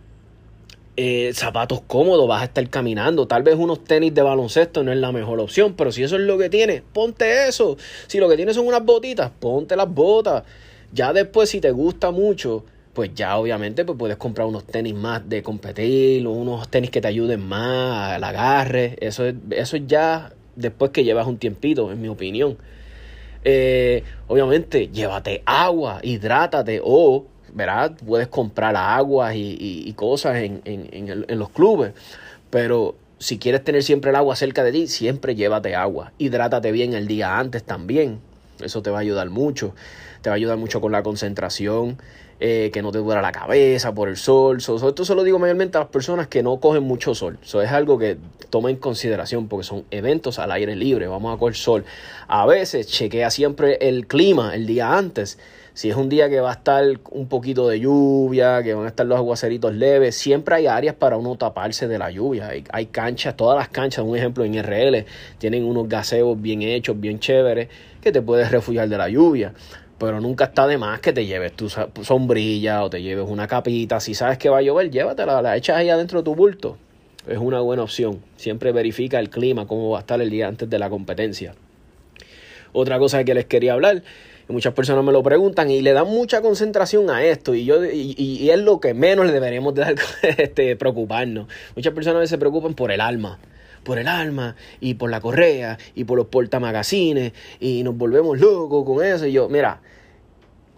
eh, 0.96 1.30
zapatos 1.32 1.82
cómodos, 1.86 2.26
vas 2.26 2.42
a 2.42 2.46
estar 2.46 2.68
caminando. 2.70 3.28
Tal 3.28 3.44
vez 3.44 3.54
unos 3.54 3.84
tenis 3.84 4.14
de 4.14 4.22
baloncesto 4.22 4.82
no 4.82 4.90
es 4.90 4.98
la 4.98 5.12
mejor 5.12 5.38
opción, 5.38 5.74
pero 5.76 5.92
si 5.92 6.02
eso 6.02 6.16
es 6.16 6.22
lo 6.22 6.38
que 6.38 6.50
tienes, 6.50 6.82
ponte 6.92 7.46
eso. 7.46 7.76
Si 8.08 8.18
lo 8.18 8.28
que 8.28 8.34
tienes 8.34 8.56
son 8.56 8.66
unas 8.66 8.84
botitas, 8.84 9.30
ponte 9.38 9.76
las 9.76 9.88
botas. 9.88 10.42
Ya 10.92 11.12
después, 11.12 11.50
si 11.50 11.60
te 11.60 11.70
gusta 11.70 12.10
mucho, 12.10 12.64
pues 12.96 13.12
ya 13.14 13.36
obviamente 13.36 13.84
pues 13.84 13.98
puedes 13.98 14.16
comprar 14.16 14.46
unos 14.48 14.64
tenis 14.64 14.94
más 14.94 15.28
de 15.28 15.42
competir, 15.42 16.26
unos 16.26 16.66
tenis 16.70 16.90
que 16.90 17.02
te 17.02 17.08
ayuden 17.08 17.46
más 17.46 18.14
al 18.14 18.24
agarre. 18.24 18.96
Eso, 19.02 19.26
es- 19.26 19.34
eso 19.50 19.76
es 19.76 19.82
ya 19.86 20.32
después 20.56 20.92
que 20.92 21.04
llevas 21.04 21.26
un 21.26 21.36
tiempito, 21.36 21.92
en 21.92 22.00
mi 22.00 22.08
opinión. 22.08 22.56
Eh, 23.44 24.02
obviamente, 24.28 24.88
llévate 24.88 25.42
agua, 25.44 26.00
hidrátate 26.02 26.80
o, 26.82 27.26
¿verdad? 27.52 27.92
Puedes 28.06 28.28
comprar 28.28 28.74
agua 28.74 29.34
y, 29.34 29.92
cosas 29.94 30.36
en, 30.36 30.62
en- 30.64 31.24
en 31.28 31.38
los 31.38 31.50
clubes, 31.50 31.92
pero 32.48 32.96
si 33.18 33.38
quieres 33.38 33.62
tener 33.62 33.82
siempre 33.82 34.08
el 34.10 34.16
agua 34.16 34.36
cerca 34.36 34.64
de 34.64 34.72
ti, 34.72 34.86
siempre 34.86 35.34
llévate 35.34 35.74
agua. 35.74 36.12
Hidrátate 36.16 36.72
bien 36.72 36.94
el 36.94 37.06
día 37.06 37.38
antes 37.38 37.62
también. 37.62 38.20
Eso 38.62 38.82
te 38.82 38.90
va 38.90 38.98
a 38.98 39.00
ayudar 39.00 39.28
mucho. 39.30 39.74
Te 40.22 40.30
va 40.30 40.34
a 40.34 40.36
ayudar 40.36 40.56
mucho 40.56 40.80
con 40.80 40.92
la 40.92 41.02
concentración, 41.02 41.98
eh, 42.40 42.70
que 42.72 42.82
no 42.82 42.92
te 42.92 42.98
duela 42.98 43.22
la 43.22 43.32
cabeza 43.32 43.94
por 43.94 44.08
el 44.08 44.16
sol. 44.16 44.60
So- 44.60 44.78
so- 44.78 44.88
esto 44.88 45.04
se 45.04 45.14
lo 45.14 45.22
digo 45.24 45.38
mayormente 45.38 45.78
a 45.78 45.82
las 45.82 45.90
personas 45.90 46.26
que 46.26 46.42
no 46.42 46.58
cogen 46.58 46.82
mucho 46.82 47.14
sol. 47.14 47.38
Eso 47.42 47.62
es 47.62 47.70
algo 47.70 47.98
que 47.98 48.18
toma 48.50 48.70
en 48.70 48.76
consideración 48.76 49.48
porque 49.48 49.64
son 49.64 49.84
eventos 49.90 50.38
al 50.38 50.52
aire 50.52 50.76
libre. 50.76 51.06
Vamos 51.06 51.34
a 51.34 51.38
coger 51.38 51.54
sol. 51.56 51.84
A 52.28 52.44
veces 52.46 52.86
chequea 52.88 53.30
siempre 53.30 53.78
el 53.80 54.06
clima 54.06 54.54
el 54.54 54.66
día 54.66 54.96
antes. 54.96 55.38
Si 55.74 55.90
es 55.90 55.96
un 55.96 56.08
día 56.08 56.30
que 56.30 56.40
va 56.40 56.50
a 56.50 56.54
estar 56.54 56.84
un 57.10 57.28
poquito 57.28 57.68
de 57.68 57.80
lluvia, 57.80 58.62
que 58.62 58.72
van 58.72 58.86
a 58.86 58.88
estar 58.88 59.04
los 59.04 59.18
aguaceritos 59.18 59.74
leves, 59.74 60.16
siempre 60.16 60.54
hay 60.54 60.66
áreas 60.66 60.94
para 60.94 61.18
uno 61.18 61.36
taparse 61.36 61.86
de 61.86 61.98
la 61.98 62.10
lluvia. 62.10 62.48
Hay, 62.48 62.64
hay 62.70 62.86
canchas, 62.86 63.36
todas 63.36 63.58
las 63.58 63.68
canchas, 63.68 64.02
un 64.02 64.16
ejemplo 64.16 64.42
en 64.44 64.54
RL, 64.54 65.04
tienen 65.36 65.64
unos 65.64 65.86
gaseos 65.86 66.40
bien 66.40 66.62
hechos, 66.62 66.98
bien 66.98 67.18
chéveres, 67.18 67.68
que 68.06 68.12
te 68.12 68.22
puedes 68.22 68.52
refugiar 68.52 68.88
de 68.88 68.96
la 68.96 69.08
lluvia. 69.08 69.52
Pero 69.98 70.20
nunca 70.20 70.44
está 70.44 70.68
de 70.68 70.78
más 70.78 71.00
que 71.00 71.12
te 71.12 71.26
lleves 71.26 71.52
tu 71.54 71.68
sombrilla 71.68 72.84
o 72.84 72.90
te 72.90 73.02
lleves 73.02 73.26
una 73.28 73.48
capita. 73.48 73.98
Si 73.98 74.14
sabes 74.14 74.38
que 74.38 74.48
va 74.48 74.58
a 74.58 74.62
llover, 74.62 74.92
llévatela, 74.92 75.42
la 75.42 75.56
echas 75.56 75.76
ahí 75.76 75.90
adentro 75.90 76.20
de 76.20 76.24
tu 76.24 76.36
bulto. 76.36 76.78
Es 77.26 77.38
una 77.38 77.60
buena 77.60 77.82
opción. 77.82 78.20
Siempre 78.36 78.70
verifica 78.70 79.18
el 79.18 79.28
clima, 79.28 79.66
cómo 79.66 79.90
va 79.90 79.98
a 79.98 80.00
estar 80.02 80.20
el 80.20 80.30
día 80.30 80.46
antes 80.46 80.70
de 80.70 80.78
la 80.78 80.88
competencia. 80.88 81.54
Otra 82.72 83.00
cosa 83.00 83.24
que 83.24 83.34
les 83.34 83.46
quería 83.46 83.72
hablar, 83.72 84.04
muchas 84.46 84.72
personas 84.72 85.02
me 85.02 85.10
lo 85.10 85.24
preguntan 85.24 85.68
y 85.68 85.80
le 85.80 85.92
dan 85.92 86.06
mucha 86.06 86.42
concentración 86.42 87.10
a 87.10 87.24
esto 87.24 87.54
y 87.54 87.64
yo 87.64 87.84
y, 87.84 88.48
es 88.48 88.60
lo 88.60 88.78
que 88.78 88.94
menos 88.94 89.26
le 89.26 89.32
deberíamos 89.32 89.74
de 89.74 89.80
dar 89.80 89.94
este, 90.22 90.76
preocuparnos. 90.76 91.48
Muchas 91.74 91.92
personas 91.92 92.28
se 92.28 92.38
preocupan 92.38 92.74
por 92.74 92.92
el 92.92 93.00
alma, 93.00 93.40
por 93.86 93.98
el 93.98 94.08
alma 94.08 94.56
y 94.80 94.94
por 94.94 95.10
la 95.10 95.20
correa 95.20 95.78
y 95.94 96.04
por 96.04 96.18
los 96.18 96.26
portamagazines 96.26 97.32
y 97.60 97.84
nos 97.84 97.96
volvemos 97.96 98.38
locos 98.38 98.84
con 98.84 99.04
eso 99.04 99.26
y 99.26 99.32
yo, 99.32 99.48
mira, 99.48 99.80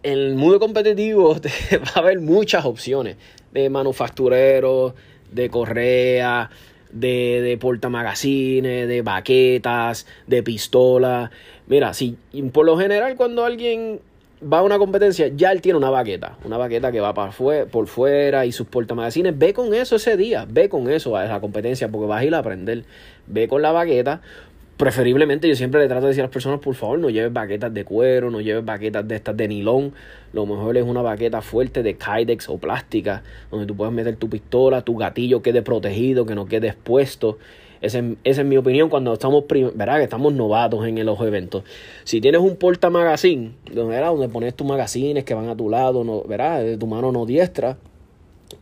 en 0.02 0.12
el 0.12 0.34
mundo 0.34 0.60
competitivo 0.60 1.34
va 1.72 1.92
a 1.94 1.98
haber 1.98 2.20
muchas 2.20 2.64
opciones 2.66 3.16
de 3.52 3.70
manufactureros, 3.70 4.92
de 5.32 5.48
correa, 5.48 6.50
de, 6.92 7.40
de 7.42 7.56
portamagazines, 7.58 8.86
de 8.86 9.02
baquetas, 9.02 10.06
de 10.26 10.42
pistolas. 10.42 11.30
Mira, 11.66 11.94
si 11.94 12.16
por 12.52 12.66
lo 12.66 12.78
general 12.78 13.16
cuando 13.16 13.44
alguien 13.44 14.00
va 14.42 14.58
a 14.58 14.62
una 14.62 14.78
competencia, 14.78 15.28
ya 15.28 15.50
él 15.52 15.60
tiene 15.60 15.78
una 15.78 15.90
baqueta, 15.90 16.36
una 16.44 16.56
baqueta 16.56 16.92
que 16.92 17.00
va 17.00 17.14
para 17.14 17.32
fue- 17.32 17.66
por 17.66 17.86
fuera 17.86 18.46
y 18.46 18.52
sus 18.52 18.66
portamagazines, 18.66 19.36
ve 19.36 19.52
con 19.52 19.74
eso 19.74 19.96
ese 19.96 20.16
día, 20.16 20.46
ve 20.48 20.68
con 20.68 20.90
eso 20.90 21.16
a 21.16 21.24
esa 21.24 21.40
competencia 21.40 21.88
porque 21.88 22.06
vas 22.06 22.20
a 22.20 22.24
ir 22.24 22.34
a 22.34 22.38
aprender, 22.38 22.84
ve 23.26 23.48
con 23.48 23.62
la 23.62 23.72
baqueta, 23.72 24.20
preferiblemente 24.76 25.48
yo 25.48 25.56
siempre 25.56 25.80
le 25.80 25.88
trato 25.88 26.02
de 26.02 26.08
decir 26.10 26.22
a 26.22 26.26
las 26.26 26.32
personas, 26.32 26.60
por 26.60 26.76
favor, 26.76 27.00
no 27.00 27.10
lleves 27.10 27.32
baquetas 27.32 27.74
de 27.74 27.84
cuero, 27.84 28.30
no 28.30 28.40
lleves 28.40 28.64
baquetas 28.64 29.08
de 29.08 29.16
estas 29.16 29.36
de 29.36 29.48
nilón. 29.48 29.92
Lo 30.32 30.46
mejor 30.46 30.76
es 30.76 30.84
una 30.84 31.02
baqueta 31.02 31.42
fuerte 31.42 31.82
de 31.82 31.96
Kydex 31.96 32.48
o 32.48 32.58
plástica, 32.58 33.24
donde 33.50 33.66
tú 33.66 33.74
puedes 33.74 33.92
meter 33.92 34.14
tu 34.14 34.28
pistola, 34.30 34.82
tu 34.82 34.96
gatillo 34.96 35.42
quede 35.42 35.62
protegido, 35.62 36.26
que 36.26 36.36
no 36.36 36.46
quede 36.46 36.68
expuesto. 36.68 37.38
Esa 37.80 37.98
es, 37.98 38.04
esa 38.24 38.40
es 38.40 38.46
mi 38.46 38.56
opinión 38.56 38.88
cuando 38.88 39.12
estamos, 39.12 39.44
¿verdad? 39.48 39.98
Que 39.98 40.04
estamos 40.04 40.32
novatos 40.32 40.86
en 40.86 41.04
los 41.04 41.20
eventos. 41.20 41.64
Si 42.04 42.20
tienes 42.20 42.40
un 42.40 42.56
porta 42.56 42.90
magazine, 42.90 43.52
¿verdad? 43.72 44.08
donde 44.08 44.28
pones 44.28 44.54
tus 44.54 44.66
magazines 44.66 45.24
que 45.24 45.34
van 45.34 45.48
a 45.48 45.56
tu 45.56 45.68
lado, 45.68 46.04
no, 46.04 46.22
¿verdad? 46.22 46.62
De 46.62 46.76
tu 46.76 46.86
mano 46.86 47.12
no 47.12 47.26
diestra, 47.26 47.78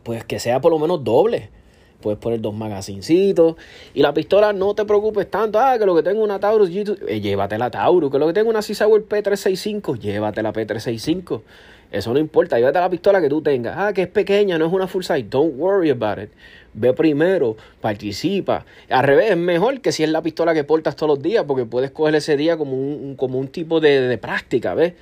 pues 0.03 0.23
que 0.23 0.39
sea 0.39 0.61
por 0.61 0.71
lo 0.71 0.79
menos 0.79 1.03
doble. 1.03 1.49
Puedes 2.01 2.19
poner 2.19 2.41
dos 2.41 2.53
magazincitos. 2.53 3.55
Y 3.93 4.01
la 4.01 4.13
pistola 4.13 4.53
no 4.53 4.75
te 4.75 4.85
preocupes 4.85 5.29
tanto. 5.31 5.59
Ah, 5.59 5.77
que 5.79 5.85
lo 5.85 5.95
que 5.95 6.03
tengo 6.03 6.23
una 6.23 6.39
Taurus 6.39 6.69
G2. 6.69 6.99
Eh, 7.07 7.21
llévate 7.21 7.57
la 7.57 7.71
Taurus. 7.71 8.11
Que 8.11 8.19
lo 8.19 8.27
que 8.27 8.33
tengo 8.33 8.49
una 8.49 8.61
Sauer 8.61 9.03
P365. 9.07 9.99
Llévate 9.99 10.43
la 10.43 10.53
P365. 10.53 11.41
Eso 11.91 12.13
no 12.13 12.19
importa. 12.19 12.57
Llévate 12.57 12.79
la 12.79 12.89
pistola 12.89 13.19
que 13.19 13.29
tú 13.29 13.41
tengas. 13.41 13.75
Ah, 13.77 13.93
que 13.93 14.03
es 14.03 14.07
pequeña, 14.07 14.59
no 14.59 14.67
es 14.67 14.73
una 14.73 14.87
full 14.87 15.01
size. 15.01 15.23
Don't 15.23 15.55
worry 15.57 15.89
about 15.89 16.19
it. 16.19 16.29
Ve 16.77 16.93
primero, 16.93 17.57
participa. 17.81 18.63
Al 18.87 19.03
revés, 19.03 19.31
es 19.31 19.37
mejor 19.37 19.81
que 19.81 19.91
si 19.91 20.03
es 20.03 20.09
la 20.09 20.21
pistola 20.21 20.53
que 20.53 20.63
portas 20.63 20.95
todos 20.95 21.09
los 21.09 21.23
días, 21.23 21.43
porque 21.47 21.65
puedes 21.65 21.89
coger 21.89 22.13
ese 22.13 22.37
día 22.37 22.55
como 22.55 22.73
un, 22.73 23.15
como 23.15 23.39
un 23.39 23.47
tipo 23.47 23.79
de, 23.79 24.01
de 24.01 24.17
práctica, 24.19 24.75
¿ves? 24.75 24.93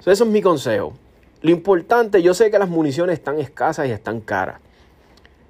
So, 0.00 0.10
eso 0.10 0.24
es 0.24 0.30
mi 0.30 0.42
consejo. 0.42 0.92
Lo 1.40 1.50
importante, 1.50 2.22
yo 2.22 2.34
sé 2.34 2.50
que 2.50 2.58
las 2.58 2.68
municiones 2.68 3.14
están 3.14 3.38
escasas 3.38 3.88
y 3.88 3.92
están 3.92 4.20
caras. 4.20 4.60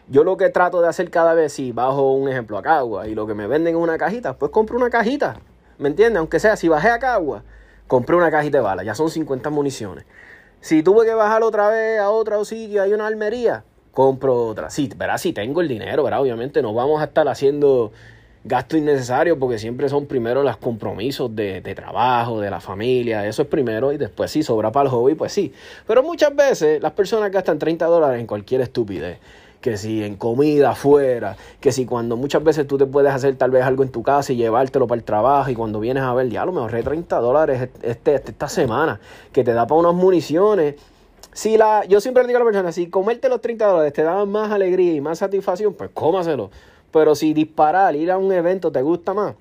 Yo 0.06 0.22
lo 0.22 0.36
que 0.36 0.50
trato 0.50 0.80
de 0.80 0.86
hacer 0.86 1.10
cada 1.10 1.34
vez, 1.34 1.54
si 1.54 1.72
bajo 1.72 2.12
un 2.12 2.28
ejemplo 2.28 2.56
a 2.56 2.62
Cagua 2.62 3.08
y 3.08 3.16
lo 3.16 3.26
que 3.26 3.34
me 3.34 3.48
venden 3.48 3.74
es 3.74 3.80
una 3.80 3.98
cajita, 3.98 4.34
pues 4.34 4.52
compro 4.52 4.76
una 4.76 4.90
cajita. 4.90 5.40
¿Me 5.78 5.88
entiendes? 5.88 6.20
Aunque 6.20 6.38
sea, 6.38 6.54
si 6.56 6.68
bajé 6.68 6.90
a 6.90 7.00
Cagua, 7.00 7.42
compré 7.88 8.14
una 8.14 8.30
cajita 8.30 8.58
de 8.58 8.62
balas, 8.62 8.86
ya 8.86 8.94
son 8.94 9.10
50 9.10 9.50
municiones. 9.50 10.04
Si 10.60 10.84
tuve 10.84 11.04
que 11.04 11.14
bajar 11.14 11.42
otra 11.42 11.70
vez 11.70 11.98
a 11.98 12.10
otro 12.10 12.44
sitio, 12.44 12.82
hay 12.82 12.92
una 12.92 13.08
almería, 13.08 13.64
compro 13.94 14.46
otra. 14.48 14.68
Sí, 14.70 14.90
verás, 14.96 15.22
si 15.22 15.32
tengo 15.32 15.60
el 15.60 15.68
dinero, 15.68 16.02
¿verdad? 16.02 16.20
Obviamente 16.20 16.60
no 16.62 16.74
vamos 16.74 17.00
a 17.00 17.04
estar 17.04 17.26
haciendo 17.28 17.92
gasto 18.46 18.76
innecesario 18.76 19.38
porque 19.38 19.58
siempre 19.58 19.88
son 19.88 20.04
primero 20.04 20.42
los 20.42 20.58
compromisos 20.58 21.34
de, 21.34 21.62
de 21.62 21.74
trabajo, 21.74 22.40
de 22.40 22.50
la 22.50 22.60
familia, 22.60 23.26
eso 23.26 23.40
es 23.42 23.48
primero 23.48 23.90
y 23.92 23.96
después 23.96 24.30
sí, 24.30 24.42
sobra 24.42 24.70
para 24.70 24.84
el 24.84 24.90
hobby, 24.90 25.14
pues 25.14 25.32
sí. 25.32 25.52
Pero 25.86 26.02
muchas 26.02 26.36
veces 26.36 26.82
las 26.82 26.92
personas 26.92 27.30
gastan 27.30 27.58
30 27.58 27.86
dólares 27.86 28.20
en 28.20 28.26
cualquier 28.26 28.60
estupidez. 28.60 29.18
Que 29.62 29.78
si 29.78 30.04
en 30.04 30.16
comida 30.16 30.72
afuera, 30.72 31.38
que 31.58 31.72
si 31.72 31.86
cuando 31.86 32.18
muchas 32.18 32.44
veces 32.44 32.66
tú 32.66 32.76
te 32.76 32.84
puedes 32.84 33.10
hacer 33.14 33.36
tal 33.36 33.50
vez 33.50 33.62
algo 33.64 33.82
en 33.82 33.88
tu 33.88 34.02
casa 34.02 34.30
y 34.34 34.36
llevártelo 34.36 34.86
para 34.86 34.98
el 34.98 35.04
trabajo 35.04 35.48
y 35.50 35.54
cuando 35.54 35.80
vienes 35.80 36.02
a 36.02 36.12
ver, 36.12 36.28
ya 36.28 36.44
lo 36.44 36.52
me 36.52 36.60
ahorré 36.60 36.82
30 36.82 37.18
dólares 37.18 37.62
este, 37.62 37.90
este- 38.14 38.30
esta 38.32 38.46
semana, 38.46 39.00
que 39.32 39.42
te 39.42 39.54
da 39.54 39.66
para 39.66 39.80
unas 39.80 39.94
municiones. 39.94 40.74
Si 41.34 41.58
la, 41.58 41.84
yo 41.84 42.00
siempre 42.00 42.26
digo 42.26 42.36
a 42.38 42.40
la 42.40 42.44
persona, 42.46 42.72
si 42.72 42.86
comerte 42.88 43.28
los 43.28 43.40
30 43.42 43.66
dólares 43.66 43.92
te 43.92 44.02
da 44.02 44.24
más 44.24 44.50
alegría 44.50 44.94
y 44.94 45.00
más 45.02 45.18
satisfacción, 45.18 45.74
pues 45.74 45.90
cómaselo. 45.92 46.50
Pero 46.92 47.14
si 47.14 47.34
disparar, 47.34 47.94
ir 47.96 48.10
a 48.10 48.18
un 48.18 48.32
evento 48.32 48.70
te 48.72 48.80
gusta 48.80 49.12
más, 49.14 49.34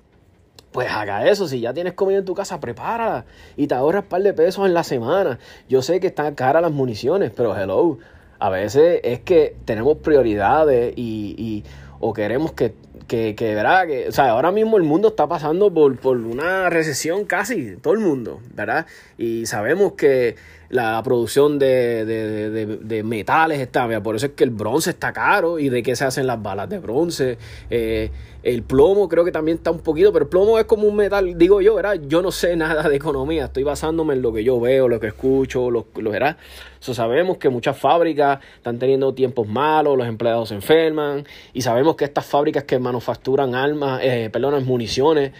pues 0.72 0.90
haga 0.90 1.26
eso. 1.28 1.46
Si 1.46 1.60
ya 1.60 1.72
tienes 1.72 1.92
comida 1.94 2.18
en 2.18 2.24
tu 2.24 2.34
casa, 2.34 2.58
prepárala 2.60 3.24
y 3.56 3.68
te 3.68 3.74
ahorras 3.76 4.02
un 4.02 4.08
par 4.08 4.22
de 4.22 4.32
pesos 4.34 4.66
en 4.66 4.74
la 4.74 4.82
semana. 4.82 5.38
Yo 5.68 5.80
sé 5.82 6.00
que 6.00 6.08
están 6.08 6.34
caras 6.34 6.62
las 6.62 6.72
municiones, 6.72 7.30
pero 7.34 7.56
hello. 7.56 7.98
A 8.40 8.50
veces 8.50 9.00
es 9.04 9.20
que 9.20 9.54
tenemos 9.64 9.98
prioridades 9.98 10.92
y, 10.96 11.34
y- 11.38 11.64
o 12.00 12.12
queremos 12.12 12.52
que, 12.52 12.74
que, 13.06 13.36
que, 13.36 13.54
¿verdad? 13.54 13.86
Que, 13.86 14.08
o 14.08 14.12
sea, 14.12 14.30
ahora 14.30 14.50
mismo 14.50 14.76
el 14.76 14.82
mundo 14.82 15.08
está 15.08 15.28
pasando 15.28 15.72
por, 15.72 15.96
por 15.98 16.16
una 16.18 16.68
recesión 16.68 17.24
casi, 17.24 17.76
todo 17.76 17.94
el 17.94 18.00
mundo, 18.00 18.40
¿verdad? 18.52 18.84
Y 19.16 19.46
sabemos 19.46 19.92
que 19.92 20.34
la 20.70 21.02
producción 21.02 21.58
de, 21.58 22.04
de- 22.04 22.50
de- 22.50 22.66
de- 22.78 23.02
metales 23.02 23.60
está, 23.60 23.86
mira, 23.86 24.02
por 24.02 24.16
eso 24.16 24.26
es 24.26 24.32
que 24.32 24.44
el 24.44 24.50
bronce 24.50 24.90
está 24.90 25.12
caro 25.12 25.58
y 25.58 25.68
de 25.68 25.82
qué 25.82 25.94
se 25.96 26.04
hacen 26.04 26.26
las 26.26 26.42
balas 26.42 26.68
de 26.68 26.78
bronce. 26.78 27.38
Eh, 27.70 28.10
el 28.42 28.62
plomo 28.62 29.08
creo 29.08 29.24
que 29.24 29.32
también 29.32 29.56
está 29.56 29.70
un 29.70 29.80
poquito, 29.80 30.12
pero 30.12 30.24
el 30.24 30.28
plomo 30.28 30.58
es 30.58 30.64
como 30.66 30.86
un 30.86 30.96
metal, 30.96 31.38
digo 31.38 31.60
yo, 31.62 31.74
¿verdad? 31.76 31.98
Yo 32.06 32.20
no 32.22 32.30
sé 32.30 32.56
nada 32.56 32.88
de 32.88 32.96
economía, 32.96 33.46
estoy 33.46 33.62
basándome 33.62 34.14
en 34.14 34.22
lo 34.22 34.32
que 34.32 34.44
yo 34.44 34.60
veo, 34.60 34.88
lo 34.88 35.00
que 35.00 35.08
escucho, 35.08 35.70
lo, 35.70 35.86
lo 35.96 36.10
¿verdad? 36.10 36.36
So, 36.80 36.92
sabemos 36.92 37.38
que 37.38 37.48
muchas 37.48 37.78
fábricas 37.78 38.40
están 38.56 38.78
teniendo 38.78 39.14
tiempos 39.14 39.46
malos, 39.48 39.96
los 39.96 40.06
empleados 40.06 40.50
se 40.50 40.54
enferman 40.56 41.24
y 41.54 41.62
sabemos 41.62 41.96
que 41.96 42.04
estas 42.04 42.26
fábricas 42.26 42.64
que 42.64 42.78
manufacturan 42.78 43.54
armas, 43.54 44.00
eh, 44.02 44.28
perdón, 44.30 44.62
municiones, 44.66 45.32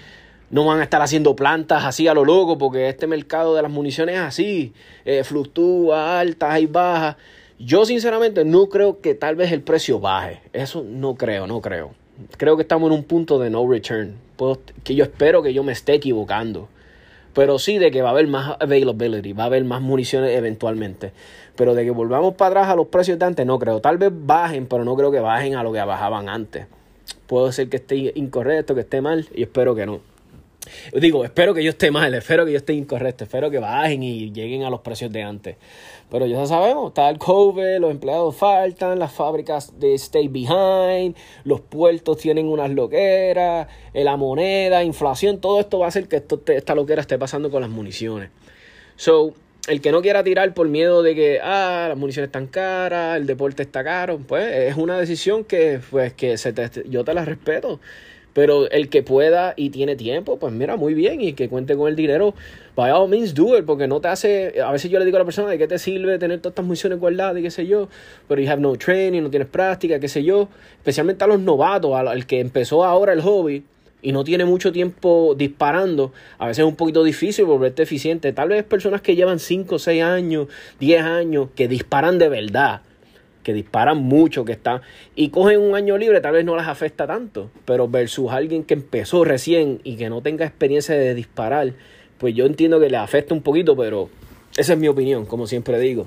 no 0.54 0.64
van 0.64 0.78
a 0.78 0.84
estar 0.84 1.02
haciendo 1.02 1.34
plantas 1.34 1.82
así 1.84 2.06
a 2.06 2.14
lo 2.14 2.24
loco 2.24 2.56
porque 2.58 2.88
este 2.88 3.08
mercado 3.08 3.56
de 3.56 3.62
las 3.62 3.72
municiones 3.72 4.14
es 4.14 4.20
así, 4.20 4.72
eh, 5.04 5.24
fluctúa, 5.24 6.20
altas 6.20 6.60
y 6.60 6.66
bajas. 6.66 7.16
Yo 7.58 7.84
sinceramente 7.84 8.44
no 8.44 8.68
creo 8.68 9.00
que 9.00 9.16
tal 9.16 9.34
vez 9.34 9.50
el 9.50 9.62
precio 9.62 9.98
baje, 9.98 10.42
eso 10.52 10.84
no 10.88 11.16
creo, 11.16 11.48
no 11.48 11.60
creo. 11.60 11.90
Creo 12.36 12.54
que 12.54 12.62
estamos 12.62 12.88
en 12.88 12.96
un 12.96 13.02
punto 13.02 13.40
de 13.40 13.50
no 13.50 13.68
return, 13.68 14.14
Puedo- 14.36 14.60
que 14.84 14.94
yo 14.94 15.02
espero 15.02 15.42
que 15.42 15.52
yo 15.52 15.64
me 15.64 15.72
esté 15.72 15.94
equivocando. 15.94 16.68
Pero 17.32 17.58
sí 17.58 17.78
de 17.78 17.90
que 17.90 18.00
va 18.02 18.10
a 18.10 18.12
haber 18.12 18.28
más 18.28 18.56
availability, 18.60 19.32
va 19.32 19.42
a 19.42 19.46
haber 19.46 19.64
más 19.64 19.82
municiones 19.82 20.36
eventualmente. 20.36 21.10
Pero 21.56 21.74
de 21.74 21.82
que 21.82 21.90
volvamos 21.90 22.34
para 22.34 22.60
atrás 22.60 22.68
a 22.68 22.76
los 22.76 22.86
precios 22.86 23.18
de 23.18 23.24
antes, 23.24 23.44
no 23.44 23.58
creo. 23.58 23.80
Tal 23.80 23.98
vez 23.98 24.12
bajen, 24.14 24.68
pero 24.68 24.84
no 24.84 24.94
creo 24.94 25.10
que 25.10 25.18
bajen 25.18 25.56
a 25.56 25.64
lo 25.64 25.72
que 25.72 25.80
bajaban 25.82 26.28
antes. 26.28 26.68
Puede 27.26 27.50
ser 27.50 27.68
que 27.68 27.78
esté 27.78 28.12
incorrecto, 28.14 28.76
que 28.76 28.82
esté 28.82 29.00
mal, 29.00 29.26
y 29.34 29.42
espero 29.42 29.74
que 29.74 29.84
no. 29.84 30.13
Digo, 30.92 31.24
espero 31.24 31.54
que 31.54 31.62
yo 31.62 31.70
esté 31.70 31.90
mal, 31.90 32.14
espero 32.14 32.44
que 32.44 32.52
yo 32.52 32.58
esté 32.58 32.72
incorrecto, 32.72 33.24
espero 33.24 33.50
que 33.50 33.58
bajen 33.58 34.02
y 34.02 34.32
lleguen 34.32 34.62
a 34.64 34.70
los 34.70 34.80
precios 34.80 35.12
de 35.12 35.22
antes. 35.22 35.56
Pero 36.10 36.26
ya 36.26 36.46
sabemos, 36.46 36.88
está 36.88 37.10
el 37.10 37.18
COVID, 37.18 37.78
los 37.80 37.90
empleados 37.90 38.36
faltan, 38.36 38.98
las 38.98 39.12
fábricas 39.12 39.78
de 39.78 39.94
stay 39.94 40.28
behind, 40.28 41.16
los 41.44 41.60
puertos 41.60 42.18
tienen 42.18 42.46
unas 42.46 42.70
loqueras, 42.70 43.68
la 43.92 44.16
moneda, 44.16 44.84
inflación, 44.84 45.40
todo 45.40 45.60
esto 45.60 45.78
va 45.78 45.86
a 45.86 45.88
hacer 45.88 46.08
que 46.08 46.16
esto, 46.16 46.40
esta 46.46 46.74
loquera 46.74 47.00
esté 47.00 47.18
pasando 47.18 47.50
con 47.50 47.60
las 47.60 47.70
municiones. 47.70 48.30
So, 48.96 49.34
el 49.66 49.80
que 49.80 49.92
no 49.92 50.02
quiera 50.02 50.22
tirar 50.22 50.52
por 50.54 50.68
miedo 50.68 51.02
de 51.02 51.14
que, 51.14 51.40
ah, 51.42 51.86
las 51.88 51.98
municiones 51.98 52.28
están 52.28 52.46
caras, 52.46 53.16
el 53.16 53.26
deporte 53.26 53.62
está 53.62 53.82
caro, 53.82 54.18
pues 54.18 54.70
es 54.70 54.76
una 54.76 54.98
decisión 54.98 55.44
que, 55.44 55.80
pues, 55.90 56.12
que 56.12 56.36
se 56.36 56.52
yo 56.88 57.04
te 57.04 57.14
la 57.14 57.24
respeto. 57.24 57.80
Pero 58.34 58.70
el 58.70 58.90
que 58.90 59.02
pueda 59.02 59.54
y 59.56 59.70
tiene 59.70 59.96
tiempo, 59.96 60.38
pues 60.38 60.52
mira, 60.52 60.76
muy 60.76 60.92
bien, 60.92 61.20
y 61.20 61.32
que 61.32 61.48
cuente 61.48 61.76
con 61.76 61.88
el 61.88 61.96
dinero, 61.96 62.34
by 62.76 62.90
all 62.90 63.08
means 63.08 63.32
do 63.32 63.56
it, 63.56 63.64
porque 63.64 63.86
no 63.86 64.00
te 64.00 64.08
hace, 64.08 64.60
a 64.60 64.70
veces 64.72 64.90
yo 64.90 64.98
le 64.98 65.06
digo 65.06 65.16
a 65.16 65.20
la 65.20 65.24
persona, 65.24 65.48
¿de 65.48 65.56
qué 65.56 65.66
te 65.66 65.78
sirve 65.78 66.18
tener 66.18 66.40
todas 66.40 66.52
estas 66.52 66.64
municiones 66.64 66.98
guardadas 66.98 67.38
y 67.38 67.42
qué 67.42 67.50
sé 67.50 67.66
yo? 67.66 67.88
Pero 68.28 68.42
you 68.42 68.50
have 68.50 68.60
no 68.60 68.74
training, 68.76 69.22
no 69.22 69.30
tienes 69.30 69.48
práctica, 69.48 69.98
qué 70.00 70.08
sé 70.08 70.22
yo, 70.22 70.48
especialmente 70.76 71.24
a 71.24 71.28
los 71.28 71.40
novatos, 71.40 71.94
al 71.94 72.26
que 72.26 72.40
empezó 72.40 72.84
ahora 72.84 73.12
el 73.12 73.22
hobby, 73.22 73.64
y 74.04 74.12
no 74.12 74.22
tiene 74.22 74.44
mucho 74.44 74.70
tiempo 74.70 75.34
disparando, 75.36 76.12
a 76.38 76.46
veces 76.46 76.62
es 76.62 76.68
un 76.68 76.76
poquito 76.76 77.02
difícil 77.02 77.46
volverte 77.46 77.82
eficiente. 77.82 78.34
Tal 78.34 78.50
vez 78.50 78.62
personas 78.62 79.00
que 79.00 79.16
llevan 79.16 79.38
5, 79.38 79.78
6 79.78 80.02
años, 80.02 80.48
10 80.78 81.02
años, 81.02 81.48
que 81.56 81.68
disparan 81.68 82.18
de 82.18 82.28
verdad, 82.28 82.82
que 83.44 83.52
disparan 83.52 83.98
mucho, 83.98 84.44
que 84.44 84.52
están 84.52 84.80
y 85.14 85.28
cogen 85.28 85.60
un 85.60 85.76
año 85.76 85.96
libre, 85.96 86.20
tal 86.20 86.32
vez 86.32 86.44
no 86.44 86.56
les 86.56 86.66
afecta 86.66 87.06
tanto, 87.06 87.50
pero 87.64 87.86
versus 87.86 88.32
alguien 88.32 88.64
que 88.64 88.74
empezó 88.74 89.24
recién 89.24 89.80
y 89.84 89.96
que 89.96 90.10
no 90.10 90.22
tenga 90.22 90.44
experiencia 90.44 90.96
de 90.96 91.14
disparar, 91.14 91.74
pues 92.18 92.34
yo 92.34 92.46
entiendo 92.46 92.80
que 92.80 92.90
le 92.90 92.96
afecta 92.96 93.34
un 93.34 93.42
poquito, 93.42 93.76
pero 93.76 94.10
esa 94.56 94.72
es 94.72 94.78
mi 94.78 94.88
opinión, 94.88 95.26
como 95.26 95.46
siempre 95.46 95.78
digo. 95.78 96.06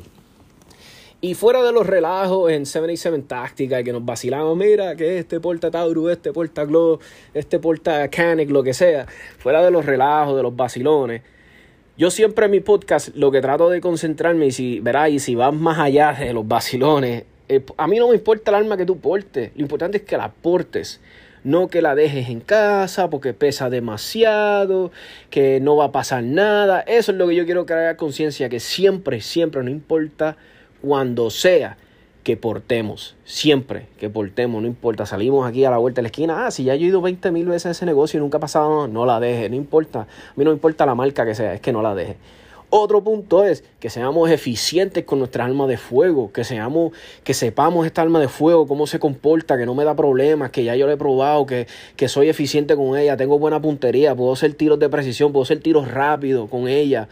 Y 1.20 1.34
fuera 1.34 1.64
de 1.64 1.72
los 1.72 1.88
relajos 1.88 2.52
en 2.52 2.68
77 2.68 3.24
Táctica, 3.28 3.82
que 3.82 3.92
nos 3.92 4.06
vacilamos, 4.06 4.56
mira, 4.56 4.96
que 4.96 5.18
este 5.18 5.40
porta 5.40 5.72
Tauru, 5.72 6.10
este 6.10 6.32
porta 6.32 6.64
Glow, 6.64 7.00
este 7.34 7.58
porta 7.58 8.08
Canic, 8.10 8.52
lo 8.52 8.62
que 8.62 8.76
sea, 8.76 9.08
fuera 9.40 9.64
de 9.66 9.72
los 9.72 9.86
relajos, 9.86 10.38
de 10.38 10.44
los 10.44 10.56
vacilones, 10.56 11.24
yo 11.98 12.12
siempre 12.12 12.46
en 12.46 12.52
mi 12.52 12.60
podcast 12.60 13.16
lo 13.16 13.32
que 13.32 13.42
trato 13.42 13.70
de 13.70 13.82
concentrarme, 13.82 14.48
y 14.48 14.52
si 14.52 14.80
verás, 14.80 15.10
y 15.10 15.20
si 15.20 15.34
vas 15.34 15.54
más 15.54 15.80
allá 15.80 16.14
de 16.14 16.32
los 16.32 16.48
vacilones, 16.48 17.24
eh, 17.50 17.64
a 17.78 17.88
mí 17.88 17.98
no 17.98 18.10
me 18.10 18.16
importa 18.16 18.52
el 18.52 18.56
arma 18.56 18.78
que 18.78 18.86
tú 18.86 19.00
portes, 19.00 19.52
lo 19.56 19.62
importante 19.62 19.98
es 19.98 20.04
que 20.04 20.18
la 20.18 20.32
portes. 20.32 21.02
No 21.44 21.70
que 21.70 21.82
la 21.82 21.96
dejes 21.96 22.28
en 22.28 22.42
casa 22.42 23.10
porque 23.10 23.34
pesa 23.34 23.70
demasiado, 23.70 24.92
que 25.30 25.62
no 25.62 25.78
va 25.78 25.86
a 25.86 25.92
pasar 25.94 26.22
nada. 26.24 26.82
Eso 26.82 27.14
es 27.14 27.18
lo 27.18 27.28
que 27.28 27.36
yo 27.36 27.46
quiero 27.46 27.66
crear 27.66 27.96
conciencia, 27.96 28.50
que 28.50 28.60
siempre, 28.60 29.22
siempre, 29.22 29.64
no 29.64 29.70
importa 29.70 30.36
cuando 30.82 31.30
sea 31.30 31.78
que 32.28 32.36
portemos, 32.36 33.16
siempre 33.24 33.88
que 33.98 34.10
portemos, 34.10 34.62
no 34.62 34.68
importa, 34.68 35.06
salimos 35.06 35.48
aquí 35.48 35.64
a 35.64 35.72
la 35.72 35.78
vuelta 35.78 36.00
de 36.00 36.02
la 36.02 36.08
esquina, 36.10 36.46
ah, 36.46 36.52
si 36.52 36.66
ya 36.66 36.76
yo 36.76 36.86
he 36.86 36.90
ido 36.90 37.00
20 37.00 37.32
mil 37.32 37.46
veces 37.46 37.68
a 37.68 37.72
ese 37.72 37.86
negocio 37.86 38.18
y 38.18 38.20
nunca 38.20 38.36
ha 38.36 38.42
pasado, 38.42 38.86
no 38.90 39.06
la 39.06 39.22
deje, 39.22 39.50
no 39.50 39.56
importa, 39.56 40.02
a 40.02 40.34
mí 40.36 40.44
no 40.44 40.52
importa 40.52 40.86
la 40.86 40.94
marca 40.94 41.26
que 41.26 41.34
sea, 41.34 41.54
es 41.54 41.62
que 41.62 41.72
no 41.72 41.82
la 41.82 41.96
deje. 41.96 42.18
Otro 42.70 43.02
punto 43.02 43.46
es 43.46 43.64
que 43.80 43.90
seamos 43.90 44.30
eficientes 44.30 45.06
con 45.06 45.20
nuestra 45.20 45.46
arma 45.46 45.68
de 45.68 45.78
fuego, 45.78 46.34
que 46.34 46.44
seamos, 46.44 46.92
que 47.24 47.34
sepamos 47.34 47.86
esta 47.86 48.02
arma 48.02 48.20
de 48.20 48.28
fuego, 48.28 48.68
cómo 48.68 48.88
se 48.88 49.00
comporta, 49.00 49.58
que 49.58 49.66
no 49.66 49.74
me 49.74 49.86
da 49.86 49.96
problemas, 49.96 50.52
que 50.52 50.66
ya 50.66 50.76
yo 50.76 50.86
lo 50.86 50.92
he 50.92 50.98
probado, 50.98 51.46
que, 51.46 51.66
que 51.96 52.10
soy 52.10 52.28
eficiente 52.28 52.76
con 52.76 52.98
ella, 52.98 53.16
tengo 53.16 53.40
buena 53.40 53.62
puntería, 53.62 54.14
puedo 54.14 54.34
hacer 54.34 54.54
tiros 54.54 54.80
de 54.80 54.90
precisión, 54.90 55.32
puedo 55.32 55.44
hacer 55.44 55.60
tiros 55.60 55.90
rápidos 55.90 56.50
con 56.50 56.68
ella. 56.68 57.08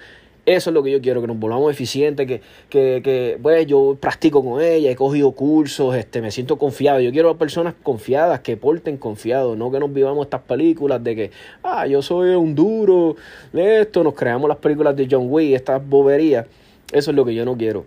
Eso 0.46 0.70
es 0.70 0.74
lo 0.76 0.84
que 0.84 0.92
yo 0.92 1.02
quiero, 1.02 1.22
que 1.22 1.28
nos 1.28 1.40
volvamos 1.40 1.72
eficientes, 1.72 2.28
que, 2.28 2.42
que, 2.70 3.02
que 3.04 3.40
pues, 3.42 3.66
yo 3.66 3.98
practico 4.00 4.44
con 4.44 4.62
ella, 4.62 4.92
he 4.92 4.96
cogido 4.96 5.32
cursos, 5.32 5.96
este, 5.96 6.22
me 6.22 6.30
siento 6.30 6.58
confiado. 6.60 7.00
Yo 7.00 7.12
quiero 7.12 7.36
personas 7.36 7.74
confiadas, 7.82 8.42
que 8.42 8.56
porten 8.56 8.98
confiados, 8.98 9.58
no 9.58 9.72
que 9.72 9.80
nos 9.80 9.92
vivamos 9.92 10.28
estas 10.28 10.42
películas 10.42 11.04
de 11.04 11.16
que, 11.16 11.32
ah, 11.64 11.88
yo 11.88 12.04
soy 12.04 12.36
un 12.36 12.54
duro, 12.54 13.16
de 13.54 13.82
esto, 13.82 14.04
nos 14.04 14.14
creamos 14.14 14.48
las 14.48 14.60
películas 14.60 14.96
de 14.96 15.08
John 15.10 15.26
Wick, 15.30 15.56
estas 15.56 15.84
boberías. 15.88 16.46
Eso 16.92 17.10
es 17.10 17.18
lo 17.18 17.26
que 17.26 17.34
yo 17.34 17.44
no 17.44 17.58
quiero. 17.58 17.86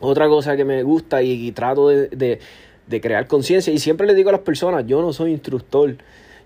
Otra 0.00 0.26
cosa 0.26 0.56
que 0.56 0.64
me 0.64 0.82
gusta 0.82 1.22
y, 1.22 1.52
trato 1.52 1.88
de, 1.88 2.08
de, 2.08 2.40
de 2.88 3.00
crear 3.00 3.28
conciencia, 3.28 3.72
y 3.72 3.78
siempre 3.78 4.04
le 4.08 4.14
digo 4.14 4.30
a 4.30 4.32
las 4.32 4.40
personas, 4.40 4.84
yo 4.88 5.00
no 5.00 5.12
soy 5.12 5.30
instructor. 5.30 5.96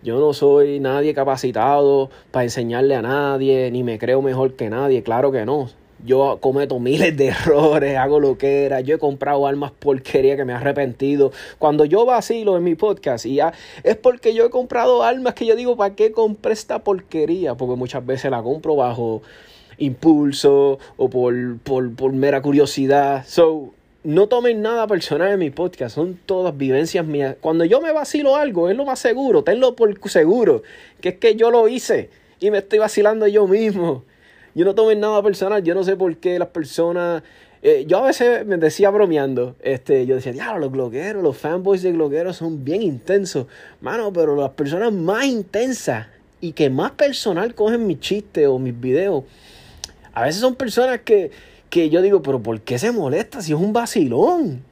Yo 0.02 0.20
no 0.20 0.32
soy 0.32 0.78
nadie 0.78 1.12
capacitado 1.12 2.08
para 2.30 2.44
enseñarle 2.44 2.94
a 2.94 3.02
nadie, 3.02 3.70
ni 3.72 3.82
me 3.82 3.98
creo 3.98 4.22
mejor 4.22 4.54
que 4.54 4.70
nadie, 4.70 5.02
claro 5.02 5.32
que 5.32 5.44
no. 5.44 5.68
Yo 6.04 6.38
cometo 6.40 6.78
miles 6.78 7.16
de 7.16 7.26
errores, 7.28 7.96
hago 7.96 8.20
lo 8.20 8.38
que 8.38 8.64
era, 8.64 8.80
yo 8.80 8.94
he 8.94 8.98
comprado 8.98 9.46
armas 9.46 9.72
porquería 9.72 10.37
que 10.37 10.44
me 10.44 10.52
he 10.52 10.56
arrepentido. 10.56 11.32
Cuando 11.58 11.84
yo 11.84 12.06
vacilo 12.06 12.56
en 12.56 12.62
mi 12.62 12.76
podcast 12.76 13.26
y 13.26 13.37
ya, 13.37 13.52
es 13.82 13.96
porque 13.96 14.34
yo 14.34 14.46
he 14.46 14.50
comprado 14.50 15.02
armas 15.02 15.34
que 15.34 15.46
yo 15.46 15.56
digo, 15.56 15.76
¿para 15.76 15.96
qué 15.96 16.12
compré 16.12 16.52
esta 16.52 16.84
porquería? 16.84 17.56
Porque 17.56 17.74
muchas 17.74 18.06
veces 18.06 18.30
la 18.30 18.40
compro 18.40 18.76
bajo 18.76 19.22
impulso 19.78 20.78
o 20.96 21.11
por, 21.11 21.58
por, 21.58 21.92
por 21.94 22.12
mera 22.12 22.40
curiosidad. 22.40 23.24
So, 23.26 23.74
no 24.09 24.27
tomen 24.27 24.62
nada 24.62 24.87
personal 24.87 25.33
en 25.33 25.38
mi 25.38 25.51
podcast, 25.51 25.94
son 25.94 26.18
todas 26.25 26.57
vivencias 26.57 27.05
mías. 27.05 27.37
Cuando 27.42 27.66
yo 27.66 27.83
me 27.83 27.92
vacilo 27.92 28.37
algo, 28.37 28.71
es 28.71 28.77
lo 28.77 28.87
más 28.87 29.01
seguro, 29.01 29.44
tenlo 29.44 29.77
por 29.77 30.01
seguro, 30.09 30.62
que 31.03 31.11
es 31.11 31.14
que 31.16 31.37
yo 31.37 31.51
lo 31.51 31.68
hice 31.68 32.09
y 32.40 32.51
me 32.51 32.57
estoy 32.57 32.79
vacilando 32.79 33.27
yo 33.27 33.47
mismo. 33.47 34.05
Yo 34.55 34.64
no 34.64 34.75
tomen 34.75 34.99
nada 35.01 35.23
personal, 35.23 35.62
yo 35.62 35.75
no 35.75 35.85
sé 35.85 35.94
por 35.94 36.16
qué 36.16 36.38
las 36.38 36.49
personas... 36.49 37.23
Eh, 37.61 37.85
yo 37.87 37.99
a 37.99 38.07
veces 38.07 38.47
me 38.47 38.57
decía 38.57 38.88
bromeando, 38.88 39.57
este, 39.61 40.07
yo 40.07 40.14
decía, 40.14 40.33
diablo, 40.33 40.61
los 40.61 40.73
blogueros, 40.73 41.23
los 41.23 41.37
fanboys 41.37 41.83
de 41.83 41.92
blogueros 41.92 42.38
son 42.38 42.64
bien 42.64 42.81
intensos. 42.81 43.47
Mano, 43.83 44.11
pero 44.11 44.35
las 44.37 44.53
personas 44.53 44.90
más 44.90 45.27
intensas 45.27 46.07
y 46.40 46.53
que 46.53 46.71
más 46.71 46.92
personal 46.92 47.55
cogen 47.55 47.87
mis 47.87 48.01
chistes 48.01 48.47
o 48.47 48.59
mis 48.59 48.81
videos, 48.81 49.25
a 50.14 50.23
veces 50.23 50.40
son 50.40 50.55
personas 50.55 51.01
que 51.03 51.31
que 51.70 51.90
yo 51.90 52.02
digo, 52.02 52.22
pero 52.22 52.40
¿por 52.40 52.61
qué 52.61 52.78
se 52.78 52.92
molesta 52.92 53.42
si 53.42 53.52
es 53.52 53.59
un 53.59 53.72
vacilón? 53.72 54.62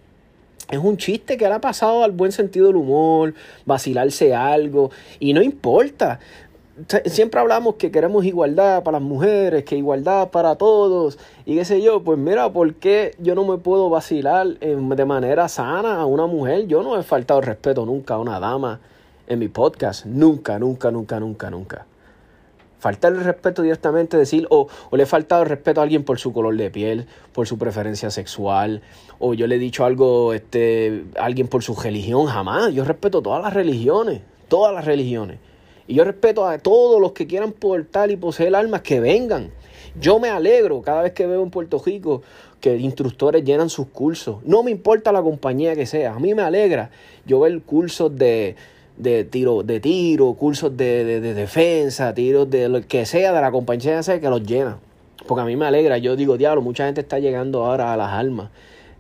Es 0.71 0.79
un 0.79 0.97
chiste 0.97 1.37
que 1.37 1.47
le 1.47 1.55
ha 1.55 1.61
pasado 1.61 2.03
al 2.03 2.11
buen 2.11 2.33
sentido 2.33 2.67
del 2.67 2.77
humor, 2.77 3.35
vacilarse 3.65 4.35
algo, 4.35 4.91
y 5.21 5.33
no 5.33 5.43
importa. 5.43 6.19
Siempre 7.07 7.41
hablamos 7.41 7.77
que 7.77 7.91
queremos 7.91 8.25
igualdad 8.25 8.83
para 8.83 8.99
las 8.99 9.09
mujeres, 9.09 9.65
que 9.65 9.77
igualdad 9.77 10.31
para 10.31 10.57
todos, 10.57 11.19
y 11.47 11.57
qué 11.57 11.65
sé 11.65 11.81
yo, 11.81 12.03
pues 12.03 12.19
mira, 12.19 12.53
¿por 12.53 12.75
qué 12.75 13.15
yo 13.19 13.35
no 13.35 13.45
me 13.45 13.59
puedo 13.59 13.89
vacilar 13.89 14.59
de 14.59 15.05
manera 15.05 15.49
sana 15.49 16.01
a 16.01 16.07
una 16.07 16.27
mujer? 16.27 16.67
Yo 16.67 16.83
no 16.83 16.99
he 16.99 17.03
faltado 17.03 17.41
respeto 17.41 17.87
nunca 17.87 18.15
a 18.15 18.19
una 18.19 18.41
dama 18.41 18.81
en 19.29 19.39
mi 19.39 19.49
podcast, 19.49 20.05
nunca, 20.05 20.59
nunca, 20.59 20.91
nunca, 20.91 21.21
nunca, 21.21 21.51
nunca 21.51 21.87
faltarle 22.87 23.25
respeto 23.25 23.63
directamente, 23.63 24.17
decir, 24.17 24.47
o, 24.49 24.69
le 24.93 25.03
he 25.03 25.07
faltado 25.07 25.45
respeto 25.45 25.81
a 25.81 25.83
alguien 25.83 26.05
por 26.05 26.21
su 26.21 26.33
color 26.33 26.57
de 26.57 26.71
piel, 26.71 27.07
por 27.33 27.49
su 27.49 27.59
preferencia 27.59 28.13
sexual, 28.13 28.81
o 29.19 29.35
yo 29.35 29.49
le 29.49 29.57
he 29.57 29.59
dicho 29.59 29.85
algo 29.85 30.33
este, 30.33 31.03
a 31.19 31.25
alguien 31.25 31.49
por 31.49 31.65
su 31.65 31.75
religión, 31.75 32.27
jamás. 32.27 32.73
Yo 32.73 32.85
respeto 32.85 33.23
todas 33.23 33.43
las 33.43 33.53
religiones, 33.53 34.21
todas 34.47 34.73
las 34.73 34.85
religiones. 34.85 35.41
Y 35.89 35.95
yo 35.95 36.05
respeto 36.05 36.47
a 36.47 36.59
todos 36.59 37.01
los 37.01 37.11
que 37.11 37.27
quieran 37.27 37.51
portar 37.51 38.13
y 38.13 38.17
poseer 38.17 38.55
armas 38.55 38.83
que 38.83 39.01
vengan. 39.01 39.51
Yo 39.99 40.21
me 40.21 40.29
alegro 40.29 40.81
cada 40.81 41.03
vez 41.03 41.13
que 41.13 41.27
veo 41.27 41.43
en 41.43 41.51
Puerto 41.51 41.83
Rico 41.85 42.23
que 42.61 42.77
instructores 42.77 43.43
llenan 43.43 43.69
sus 43.69 43.89
cursos. 43.89 44.37
No 44.45 44.63
me 44.63 44.71
importa 44.71 45.11
la 45.11 45.23
compañía 45.23 45.75
que 45.75 45.87
sea. 45.87 46.15
A 46.15 46.21
mí 46.21 46.35
me 46.35 46.43
alegra 46.43 46.91
yo 47.25 47.41
ver 47.41 47.61
cursos 47.63 48.15
de 48.17 48.55
de 48.97 49.25
tiro, 49.25 49.63
de 49.63 49.81
tiro, 49.81 50.33
cursos 50.35 50.77
de, 50.77 51.21
defensa, 51.21 52.15
tiros 52.15 52.49
de 52.51 52.69
lo 52.69 52.81
que 52.83 53.07
sea, 53.07 53.33
de 53.33 53.41
la 53.41 53.51
compañía 53.51 54.03
sea 54.03 54.21
que 54.21 54.29
los 54.29 54.43
llena. 54.43 54.79
Porque 55.27 55.43
a 55.43 55.45
mí 55.45 55.57
me 55.57 55.67
alegra, 55.67 55.99
yo 55.99 56.17
digo, 56.17 56.37
diablo, 56.37 56.63
mucha 56.63 56.87
gente 56.87 57.01
está 57.01 57.19
llegando 57.19 57.65
ahora 57.65 57.93
a 57.93 57.97
las 57.97 58.13
armas. 58.13 58.51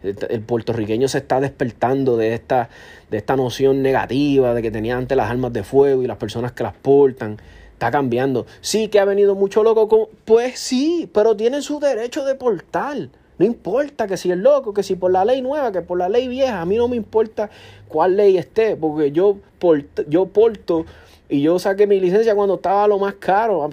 El, 0.02 0.40
puertorriqueño 0.40 1.08
se 1.08 1.18
está 1.18 1.40
despertando 1.40 2.16
de 2.16 2.34
esta, 2.34 2.68
de 3.10 3.18
esta 3.18 3.34
noción 3.36 3.82
negativa 3.82 4.54
de 4.54 4.62
que 4.62 4.70
tenía 4.70 4.96
antes 4.96 5.16
las 5.16 5.30
armas 5.30 5.52
de 5.52 5.64
fuego 5.64 6.02
y 6.02 6.06
las 6.06 6.16
personas 6.18 6.52
que 6.52 6.62
las 6.62 6.74
portan. 6.74 7.38
Está 7.72 7.90
cambiando. 7.90 8.46
Sí 8.60 8.88
que 8.88 9.00
ha 9.00 9.04
venido 9.04 9.34
mucho 9.34 9.62
loco. 9.62 9.88
Con, 9.88 10.06
pues 10.24 10.58
sí, 10.58 11.10
pero 11.12 11.36
tienen 11.36 11.62
su 11.62 11.80
derecho 11.80 12.24
de 12.24 12.34
portar. 12.34 13.08
No 13.38 13.44
importa 13.44 14.06
que 14.06 14.16
si 14.16 14.30
es 14.30 14.38
loco, 14.38 14.72
que 14.72 14.82
si 14.82 14.96
por 14.96 15.12
la 15.12 15.24
ley 15.24 15.42
nueva, 15.42 15.70
que 15.70 15.82
por 15.82 15.98
la 15.98 16.08
ley 16.08 16.26
vieja, 16.26 16.60
a 16.60 16.64
mí 16.64 16.76
no 16.76 16.88
me 16.88 16.96
importa 16.96 17.50
cuál 17.88 18.16
ley 18.16 18.38
esté, 18.38 18.76
porque 18.76 19.12
yo, 19.12 19.36
porto, 19.58 20.04
yo 20.08 20.26
porto 20.26 20.86
y 21.28 21.42
yo 21.42 21.58
saqué 21.58 21.86
mi 21.86 22.00
licencia 22.00 22.34
cuando 22.34 22.54
estaba 22.54 22.88
lo 22.88 22.98
más 22.98 23.14
caro. 23.14 23.68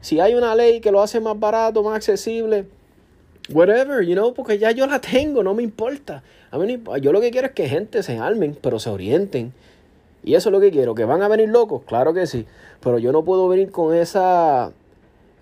si 0.00 0.20
hay 0.20 0.34
una 0.34 0.54
ley 0.54 0.80
que 0.80 0.90
lo 0.90 1.02
hace 1.02 1.20
más 1.20 1.38
barato, 1.38 1.82
más 1.82 1.96
accesible, 1.96 2.66
whatever, 3.50 4.04
you 4.06 4.14
know, 4.14 4.32
porque 4.32 4.58
ya 4.58 4.70
yo 4.70 4.86
la 4.86 5.00
tengo, 5.00 5.42
no 5.42 5.52
me 5.52 5.62
importa. 5.62 6.22
A 6.50 6.58
mí 6.58 6.82
yo 7.00 7.12
lo 7.12 7.20
que 7.20 7.30
quiero 7.30 7.48
es 7.48 7.52
que 7.52 7.68
gente 7.68 8.02
se 8.02 8.18
armen, 8.18 8.56
pero 8.60 8.78
se 8.78 8.88
orienten. 8.88 9.52
Y 10.24 10.36
eso 10.36 10.48
es 10.48 10.52
lo 10.52 10.60
que 10.60 10.70
quiero, 10.70 10.94
que 10.94 11.04
van 11.04 11.20
a 11.22 11.28
venir 11.28 11.48
locos, 11.48 11.82
claro 11.84 12.14
que 12.14 12.26
sí, 12.26 12.46
pero 12.80 12.98
yo 12.98 13.10
no 13.10 13.24
puedo 13.24 13.48
venir 13.48 13.72
con 13.72 13.94
esa 13.94 14.72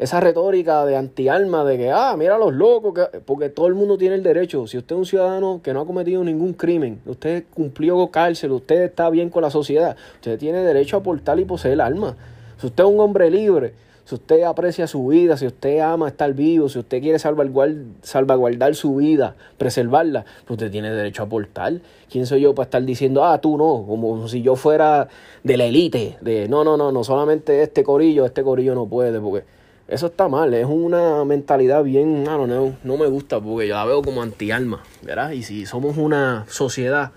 esa 0.00 0.18
retórica 0.18 0.86
de 0.86 0.96
anti-alma 0.96 1.62
de 1.62 1.76
que, 1.76 1.90
ah, 1.90 2.16
mira 2.16 2.38
los 2.38 2.54
locos, 2.54 2.94
que... 2.94 3.18
porque 3.20 3.50
todo 3.50 3.66
el 3.66 3.74
mundo 3.74 3.98
tiene 3.98 4.14
el 4.14 4.22
derecho. 4.22 4.66
Si 4.66 4.78
usted 4.78 4.96
es 4.96 4.98
un 4.98 5.04
ciudadano 5.04 5.60
que 5.62 5.74
no 5.74 5.82
ha 5.82 5.86
cometido 5.86 6.24
ningún 6.24 6.54
crimen, 6.54 7.02
usted 7.04 7.44
cumplió 7.52 7.96
con 7.96 8.08
cárcel, 8.08 8.52
usted 8.52 8.84
está 8.84 9.10
bien 9.10 9.28
con 9.28 9.42
la 9.42 9.50
sociedad, 9.50 9.94
usted 10.14 10.38
tiene 10.38 10.60
derecho 10.62 10.96
a 10.96 11.02
portar 11.02 11.38
y 11.38 11.44
poseer 11.44 11.82
alma. 11.82 12.16
Si 12.56 12.66
usted 12.66 12.82
es 12.82 12.90
un 12.90 12.98
hombre 12.98 13.30
libre, 13.30 13.74
si 14.06 14.14
usted 14.14 14.42
aprecia 14.44 14.86
su 14.86 15.06
vida, 15.06 15.36
si 15.36 15.46
usted 15.46 15.80
ama 15.80 16.08
estar 16.08 16.32
vivo, 16.32 16.70
si 16.70 16.78
usted 16.78 17.02
quiere 17.02 17.18
salvaguardar, 17.18 17.84
salvaguardar 18.00 18.74
su 18.74 18.96
vida, 18.96 19.36
preservarla, 19.58 20.24
pues 20.46 20.52
usted 20.52 20.70
tiene 20.70 20.90
derecho 20.90 21.24
a 21.24 21.26
aportar. 21.26 21.74
¿Quién 22.10 22.24
soy 22.24 22.40
yo 22.40 22.54
para 22.54 22.64
estar 22.64 22.82
diciendo, 22.82 23.22
ah, 23.22 23.38
tú 23.38 23.58
no? 23.58 23.84
Como 23.86 24.26
si 24.28 24.40
yo 24.40 24.56
fuera 24.56 25.08
de 25.44 25.56
la 25.58 25.66
élite, 25.66 26.16
de 26.22 26.48
no, 26.48 26.64
no, 26.64 26.78
no, 26.78 26.90
no 26.90 27.04
solamente 27.04 27.62
este 27.62 27.84
corillo, 27.84 28.24
este 28.24 28.42
corillo 28.42 28.74
no 28.74 28.86
puede, 28.86 29.20
porque 29.20 29.59
eso 29.90 30.07
está 30.07 30.29
mal, 30.29 30.55
es 30.55 30.66
una 30.66 31.24
mentalidad 31.24 31.83
bien, 31.83 32.22
no, 32.22 32.46
no, 32.46 32.96
me 32.96 33.07
gusta 33.07 33.40
porque 33.40 33.66
yo 33.66 33.74
la 33.74 33.85
veo 33.85 34.03
como 34.03 34.22
anti-alma, 34.22 34.85
¿verdad? 35.03 35.33
Y 35.33 35.42
si 35.42 35.66
somos 35.66 35.96
una 35.96 36.44
sociedad 36.48 37.11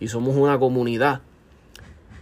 y 0.00 0.08
somos 0.08 0.34
una 0.34 0.58
comunidad 0.58 1.20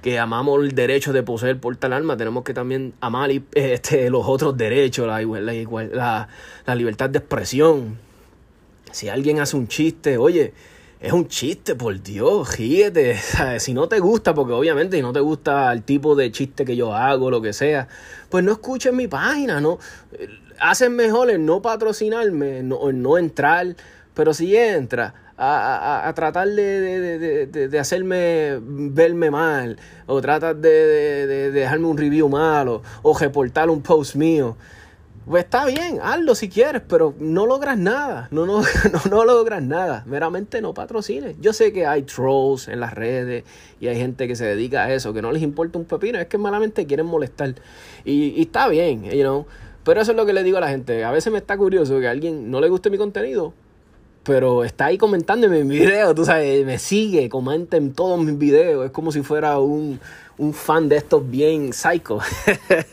que 0.02 0.18
amamos 0.18 0.62
el 0.62 0.74
derecho 0.74 1.14
de 1.14 1.22
poseer 1.22 1.58
por 1.58 1.74
tal 1.76 1.94
alma, 1.94 2.18
tenemos 2.18 2.44
que 2.44 2.52
también 2.52 2.92
amar 3.00 3.30
este, 3.54 4.10
los 4.10 4.26
otros 4.26 4.54
derechos, 4.58 5.06
la, 5.06 5.22
la, 5.22 6.28
la 6.66 6.74
libertad 6.74 7.08
de 7.08 7.18
expresión. 7.18 7.98
Si 8.92 9.08
alguien 9.08 9.40
hace 9.40 9.56
un 9.56 9.66
chiste, 9.66 10.18
oye, 10.18 10.52
es 11.00 11.12
un 11.12 11.28
chiste, 11.28 11.74
por 11.74 12.02
Dios, 12.02 12.56
ríete. 12.56 13.16
Si 13.58 13.74
no 13.74 13.88
te 13.88 14.00
gusta, 14.00 14.34
porque 14.34 14.52
obviamente 14.52 14.96
si 14.96 15.02
no 15.02 15.12
te 15.12 15.20
gusta 15.20 15.72
el 15.72 15.82
tipo 15.82 16.14
de 16.14 16.32
chiste 16.32 16.64
que 16.64 16.76
yo 16.76 16.94
hago, 16.94 17.30
lo 17.30 17.42
que 17.42 17.52
sea, 17.52 17.88
pues 18.28 18.42
no 18.44 18.52
escuches 18.52 18.92
mi 18.92 19.06
página, 19.06 19.60
¿no? 19.60 19.78
Hacen 20.58 20.96
mejor 20.96 21.30
en 21.30 21.44
no 21.44 21.60
patrocinarme, 21.60 22.62
no, 22.62 22.88
en 22.88 23.02
no 23.02 23.18
entrar, 23.18 23.76
pero 24.14 24.32
si 24.32 24.56
entra 24.56 25.14
a, 25.36 26.08
a, 26.08 26.14
tratar 26.14 26.48
de, 26.48 27.46
de, 27.48 27.78
hacerme 27.78 28.58
verme 28.60 29.30
mal, 29.30 29.78
o 30.06 30.20
tratas 30.22 30.60
de, 30.60 31.50
dejarme 31.52 31.86
un 31.86 31.98
review 31.98 32.28
malo, 32.28 32.82
o 33.02 33.16
reportar 33.16 33.68
un 33.68 33.82
post 33.82 34.14
mío, 34.14 34.56
pues 35.28 35.42
está 35.42 35.66
bien, 35.66 35.98
hazlo 36.02 36.36
si 36.36 36.48
quieres, 36.48 36.82
pero 36.86 37.12
no 37.18 37.46
logras 37.46 37.76
nada. 37.76 38.28
No, 38.30 38.46
no, 38.46 38.62
no, 39.10 39.24
logras 39.24 39.60
nada. 39.60 40.04
Meramente 40.06 40.62
no 40.62 40.72
patrocines. 40.72 41.34
Yo 41.40 41.52
sé 41.52 41.72
que 41.72 41.84
hay 41.84 42.02
trolls 42.02 42.68
en 42.68 42.78
las 42.78 42.94
redes 42.94 43.42
y 43.80 43.88
hay 43.88 43.96
gente 43.96 44.28
que 44.28 44.36
se 44.36 44.44
dedica 44.44 44.84
a 44.84 44.94
eso, 44.94 45.12
que 45.12 45.22
no 45.22 45.32
les 45.32 45.42
importa 45.42 45.78
un 45.78 45.84
pepino, 45.84 46.20
es 46.20 46.26
que 46.28 46.38
malamente 46.38 46.86
quieren 46.86 47.06
molestar. 47.06 47.56
Y, 48.04 48.40
está 48.40 48.68
bien, 48.68 49.02
you 49.02 49.22
know. 49.22 49.46
Pero 49.82 50.00
eso 50.00 50.12
es 50.12 50.16
lo 50.16 50.26
que 50.26 50.32
le 50.32 50.44
digo 50.44 50.58
a 50.58 50.60
la 50.60 50.68
gente. 50.68 51.04
A 51.04 51.10
veces 51.10 51.32
me 51.32 51.38
está 51.38 51.56
curioso 51.56 51.98
que 51.98 52.06
a 52.06 52.12
alguien 52.12 52.50
no 52.50 52.60
le 52.60 52.68
guste 52.68 52.90
mi 52.90 52.98
contenido, 52.98 53.52
pero 54.26 54.64
está 54.64 54.86
ahí 54.86 54.98
comentándome 54.98 55.60
en 55.60 55.68
mi 55.68 55.78
video, 55.78 56.14
tú 56.14 56.24
sabes, 56.24 56.66
me 56.66 56.78
sigue, 56.78 57.28
comenta 57.28 57.76
en 57.76 57.92
todos 57.92 58.20
mis 58.22 58.36
videos. 58.36 58.84
Es 58.84 58.90
como 58.90 59.12
si 59.12 59.22
fuera 59.22 59.58
un 59.58 60.00
un 60.38 60.52
fan 60.52 60.88
de 60.88 60.96
estos 60.96 61.28
bien 61.28 61.72
psycho. 61.72 62.18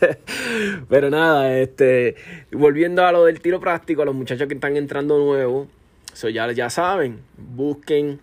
Pero 0.88 1.10
nada, 1.10 1.58
este, 1.58 2.16
volviendo 2.52 3.04
a 3.04 3.12
lo 3.12 3.24
del 3.24 3.40
tiro 3.40 3.60
práctico, 3.60 4.02
a 4.02 4.04
los 4.04 4.14
muchachos 4.14 4.48
que 4.48 4.54
están 4.54 4.76
entrando 4.76 5.18
nuevos, 5.18 5.68
eso 6.12 6.28
ya, 6.28 6.50
ya 6.52 6.70
saben, 6.70 7.20
busquen, 7.36 8.20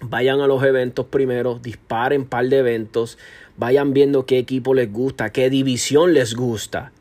vayan 0.00 0.40
a 0.40 0.46
los 0.46 0.62
eventos 0.62 1.06
primero, 1.06 1.58
disparen 1.58 2.22
un 2.22 2.26
par 2.26 2.46
de 2.46 2.58
eventos, 2.58 3.18
vayan 3.56 3.92
viendo 3.92 4.24
qué 4.24 4.38
equipo 4.38 4.74
les 4.74 4.90
gusta, 4.90 5.30
qué 5.30 5.50
división 5.50 6.14
les 6.14 6.34
gusta 6.34 6.92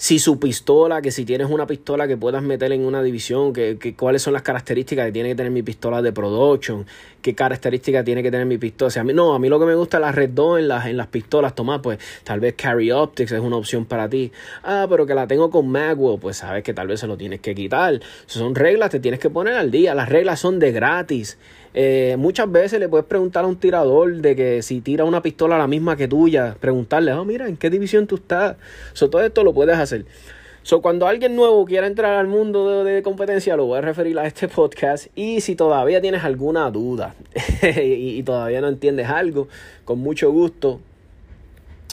si 0.00 0.18
su 0.18 0.40
pistola, 0.40 1.02
que 1.02 1.10
si 1.10 1.26
tienes 1.26 1.50
una 1.50 1.66
pistola 1.66 2.08
que 2.08 2.16
puedas 2.16 2.42
meter 2.42 2.72
en 2.72 2.86
una 2.86 3.02
división, 3.02 3.52
que, 3.52 3.94
cuáles 3.98 4.22
son 4.22 4.32
las 4.32 4.40
características 4.40 5.04
que 5.04 5.12
tiene 5.12 5.28
que 5.28 5.34
tener 5.34 5.52
mi 5.52 5.62
pistola 5.62 6.00
de 6.00 6.10
production, 6.10 6.86
qué 7.20 7.34
características 7.34 8.04
tiene 8.04 8.22
que 8.22 8.30
tener 8.30 8.46
mi 8.46 8.58
pistola. 8.58 8.92
a 9.00 9.04
mí, 9.04 9.12
no, 9.12 9.34
a 9.34 9.38
mí 9.38 9.48
lo 9.48 9.58
que 9.60 9.66
me 9.66 9.74
gusta 9.74 9.98
es 9.98 10.00
la 10.02 10.12
Red 10.12 10.30
2 10.30 10.60
en 10.60 10.68
las, 10.68 10.86
en 10.86 10.96
las 10.96 11.06
pistolas, 11.08 11.54
toma, 11.54 11.82
pues 11.82 11.98
tal 12.24 12.40
vez 12.40 12.54
Carry 12.56 12.90
Optics 12.90 13.32
es 13.32 13.40
una 13.40 13.56
opción 13.56 13.84
para 13.84 14.08
ti. 14.08 14.32
Ah, 14.62 14.86
pero 14.88 15.06
que 15.06 15.14
la 15.14 15.26
tengo 15.26 15.50
con 15.50 15.68
Magwell, 15.68 16.18
pues 16.18 16.38
sabes 16.38 16.62
que 16.62 16.74
tal 16.74 16.88
vez 16.88 17.00
se 17.00 17.06
lo 17.06 17.16
tienes 17.16 17.40
que 17.40 17.54
quitar. 17.54 18.00
Son 18.26 18.54
reglas, 18.54 18.90
te 18.90 19.00
tienes 19.00 19.20
que 19.20 19.30
poner 19.30 19.54
al 19.54 19.70
día. 19.70 19.94
Las 19.94 20.08
reglas 20.08 20.40
son 20.40 20.58
de 20.58 20.72
gratis. 20.72 21.38
Eh, 21.72 22.16
muchas 22.18 22.50
veces 22.50 22.80
le 22.80 22.88
puedes 22.88 23.06
preguntar 23.06 23.44
a 23.44 23.46
un 23.46 23.56
tirador 23.56 24.16
de 24.16 24.34
que 24.34 24.62
si 24.62 24.80
tira 24.80 25.04
una 25.04 25.22
pistola 25.22 25.56
la 25.56 25.68
misma 25.68 25.96
que 25.96 26.08
tuya, 26.08 26.56
preguntarle, 26.58 27.12
oh, 27.12 27.24
mira, 27.24 27.48
¿en 27.48 27.56
qué 27.56 27.70
división 27.70 28.06
tú 28.06 28.16
estás? 28.16 28.56
So, 28.92 29.08
todo 29.08 29.22
esto 29.22 29.44
lo 29.44 29.52
puedes 29.52 29.78
hacer. 29.78 30.04
So, 30.62 30.82
cuando 30.82 31.06
alguien 31.06 31.36
nuevo 31.36 31.64
quiera 31.64 31.86
entrar 31.86 32.14
al 32.18 32.26
mundo 32.26 32.84
de, 32.84 33.02
competencia, 33.02 33.56
lo 33.56 33.66
voy 33.66 33.78
a 33.78 33.80
referir 33.80 34.18
a 34.18 34.26
este 34.26 34.46
podcast. 34.48 35.06
Y 35.14 35.40
si 35.40 35.56
todavía 35.56 36.00
tienes 36.00 36.22
alguna 36.22 36.70
duda 36.70 37.14
y, 37.82 38.22
todavía 38.22 38.60
no 38.60 38.68
entiendes 38.68 39.08
algo, 39.08 39.48
con 39.84 39.98
mucho 39.98 40.30
gusto 40.30 40.80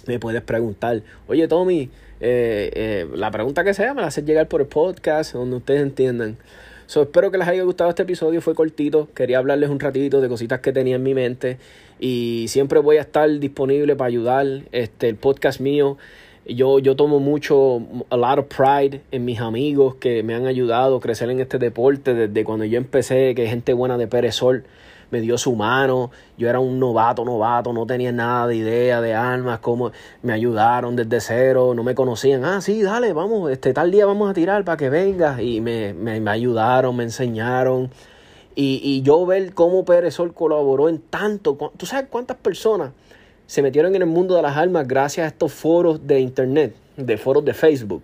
me 0.06 0.20
puedes 0.20 0.42
preguntar, 0.42 1.02
oye 1.28 1.50
Tommy, 1.50 1.90
eh, 2.22 2.72
eh, 2.74 3.08
la 3.14 3.30
pregunta 3.30 3.66
que 3.66 3.74
sea 3.74 3.94
me 3.94 4.00
la 4.00 4.08
haces 4.08 4.24
llegar 4.24 4.48
por 4.48 4.62
el 4.62 4.68
podcast, 4.68 5.34
donde 5.34 5.58
ustedes 5.58 5.82
entiendan. 5.82 6.38
So, 6.86 7.02
espero 7.02 7.32
que 7.32 7.38
les 7.38 7.48
haya 7.50 7.64
gustado 7.64 7.90
este 7.90 8.04
episodio, 8.04 8.42
fue 8.42 8.56
cortito, 8.56 9.10
quería 9.14 9.40
hablarles 9.40 9.70
un 9.70 9.80
ratito 9.80 10.22
de 10.22 10.30
cositas 10.30 10.62
que 10.62 10.72
tenía 10.72 10.96
en 10.96 11.04
mi 11.04 11.14
mente 11.14 11.58
y 12.00 12.46
siempre 12.48 12.80
voy 12.80 12.96
a 12.96 13.02
estar 13.02 13.30
disponible 13.40 13.98
para 13.98 14.08
ayudar. 14.08 14.46
Este, 14.72 15.10
el 15.10 15.16
podcast 15.18 15.60
mío, 15.60 15.98
yo, 16.50 16.80
yo 16.80 16.96
tomo 16.96 17.20
mucho, 17.20 17.82
a 18.10 18.18
lot 18.18 18.40
of 18.40 18.46
pride 18.46 19.02
en 19.12 19.26
mis 19.26 19.40
amigos 19.40 19.96
que 19.96 20.24
me 20.24 20.34
han 20.34 20.46
ayudado 20.46 20.98
a 20.98 21.00
crecer 21.00 21.30
en 21.30 21.40
este 21.40 21.58
deporte 21.58 22.14
desde 22.14 22.44
cuando 22.44 22.66
yo 22.66 22.78
empecé, 22.78 23.36
que 23.36 23.48
gente 23.48 23.74
buena 23.74 23.98
de 23.98 24.08
Pérez 24.08 24.36
Sol 24.36 24.64
me 25.12 25.22
dio 25.22 25.38
su 25.38 25.56
mano. 25.56 26.12
Yo 26.38 26.50
era 26.50 26.60
un 26.60 26.80
novato, 26.80 27.24
novato, 27.26 27.74
no 27.74 27.86
tenía 27.86 28.12
nada 28.12 28.48
de 28.48 28.56
idea 28.56 29.02
de 29.02 29.14
armas, 29.14 29.60
cómo 29.60 29.92
me 30.22 30.34
ayudaron 30.34 30.96
desde 30.96 31.22
cero, 31.22 31.74
no 31.76 31.84
me 31.84 31.96
conocían. 31.96 32.46
Ah, 32.46 32.62
sí, 32.62 32.82
dale, 32.82 33.14
vamos, 33.14 33.52
este 33.52 33.74
tal 33.74 33.92
día 33.92 34.06
vamos 34.06 34.30
a 34.30 34.34
tirar 34.34 34.64
para 34.64 34.78
que 34.78 34.90
vengas. 34.90 35.40
Y 35.42 35.62
me, 35.62 35.94
me, 35.94 36.30
ayudaron, 36.30 36.96
me 36.96 37.04
enseñaron. 37.04 37.90
Y, 38.56 38.82
y, 38.84 39.02
yo 39.04 39.26
ver 39.26 39.54
cómo 39.54 39.86
Pérez 39.86 40.16
Sol 40.16 40.34
colaboró 40.34 40.90
en 40.90 41.00
tanto. 41.00 41.72
¿Tú 41.78 41.86
sabes 41.86 42.08
cuántas 42.10 42.38
personas 42.38 42.92
se 43.48 43.62
metieron 43.62 43.96
en 43.96 44.04
el 44.04 44.08
mundo 44.08 44.36
de 44.36 44.44
las 44.44 44.56
armas 44.56 44.88
gracias 44.88 45.26
a 45.26 45.28
estos 45.28 45.52
foros 45.54 46.06
de 46.06 46.20
internet, 46.20 46.76
de 46.96 47.18
foros 47.18 47.44
de 47.44 47.54
Facebook? 47.54 48.04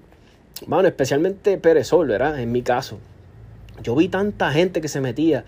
Bueno, 0.65 0.87
especialmente 0.87 1.57
Pérez 1.57 1.87
Sol, 1.87 2.07
¿verdad? 2.07 2.39
En 2.39 2.51
mi 2.51 2.61
caso. 2.61 2.97
Yo 3.81 3.95
vi 3.95 4.07
tanta 4.07 4.51
gente 4.51 4.81
que 4.81 4.87
se 4.87 5.01
metía 5.01 5.43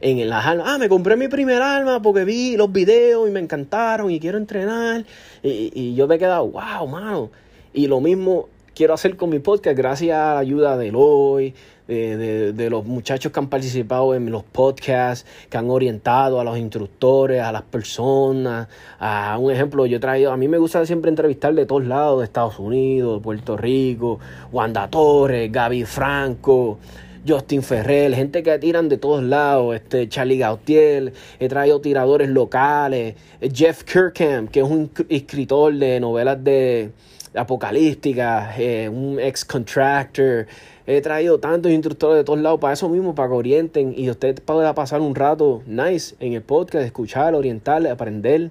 en 0.00 0.28
las 0.28 0.46
armas. 0.46 0.66
Ah, 0.68 0.78
me 0.78 0.88
compré 0.88 1.16
mi 1.16 1.28
primer 1.28 1.60
arma 1.60 2.00
porque 2.00 2.24
vi 2.24 2.56
los 2.56 2.72
videos 2.72 3.28
y 3.28 3.32
me 3.32 3.40
encantaron 3.40 4.10
y 4.10 4.20
quiero 4.20 4.38
entrenar. 4.38 5.04
Y, 5.42 5.94
yo 5.94 6.06
me 6.06 6.16
he 6.16 6.18
quedado, 6.18 6.48
wow, 6.48 6.86
mano. 6.88 7.30
Y 7.72 7.86
lo 7.86 8.00
mismo 8.00 8.48
quiero 8.74 8.94
hacer 8.94 9.16
con 9.16 9.30
mi 9.30 9.38
podcast 9.38 9.76
gracias 9.76 10.18
a 10.18 10.34
la 10.34 10.40
ayuda 10.40 10.76
de 10.76 10.88
Eloy, 10.88 11.54
de, 11.86 12.52
de, 12.52 12.70
los 12.70 12.84
muchachos 12.86 13.30
que 13.30 13.38
han 13.38 13.48
participado 13.48 14.14
en 14.14 14.30
los 14.30 14.42
podcasts, 14.42 15.26
que 15.50 15.56
han 15.56 15.70
orientado 15.70 16.40
a 16.40 16.44
los 16.44 16.58
instructores, 16.58 17.42
a 17.42 17.52
las 17.52 17.62
personas. 17.62 18.68
A 18.98 19.36
un 19.38 19.52
ejemplo, 19.52 19.86
yo 19.86 19.98
he 19.98 20.00
traído, 20.00 20.32
a 20.32 20.36
mí 20.36 20.48
me 20.48 20.58
gusta 20.58 20.84
siempre 20.86 21.10
entrevistar 21.10 21.54
de 21.54 21.66
todos 21.66 21.84
lados, 21.84 22.20
de 22.20 22.24
Estados 22.24 22.58
Unidos, 22.58 23.18
de 23.18 23.22
Puerto 23.22 23.56
Rico, 23.56 24.18
Wanda 24.50 24.88
Torres, 24.88 25.50
Gaby 25.52 25.84
Franco. 25.84 26.78
Justin 27.26 27.62
Ferrell, 27.62 28.14
gente 28.14 28.42
que 28.42 28.58
tiran 28.58 28.90
de 28.90 28.98
todos 28.98 29.22
lados, 29.22 29.74
este 29.74 30.06
Charlie 30.10 30.36
Gautier, 30.36 31.14
he 31.40 31.48
traído 31.48 31.80
tiradores 31.80 32.28
locales, 32.28 33.14
Jeff 33.40 33.82
Kirkham, 33.82 34.46
que 34.46 34.60
es 34.60 34.66
un 34.68 34.90
escritor 35.08 35.72
de 35.72 36.00
novelas 36.00 36.44
de 36.44 36.90
apocalípticas, 37.34 38.58
eh, 38.58 38.88
un 38.88 39.18
ex 39.18 39.44
contractor, 39.44 40.46
he 40.86 41.00
traído 41.00 41.38
tantos 41.38 41.72
instructores 41.72 42.16
de 42.16 42.24
todos 42.24 42.38
lados 42.38 42.60
para 42.60 42.74
eso 42.74 42.88
mismo, 42.88 43.14
para 43.14 43.28
que 43.28 43.34
orienten 43.34 43.94
y 43.96 44.10
usted 44.10 44.40
pueda 44.42 44.74
pasar 44.74 45.00
un 45.00 45.14
rato 45.14 45.62
nice 45.66 46.14
en 46.20 46.34
el 46.34 46.42
podcast, 46.42 46.84
escuchar, 46.84 47.34
orientarle, 47.34 47.90
aprender. 47.90 48.50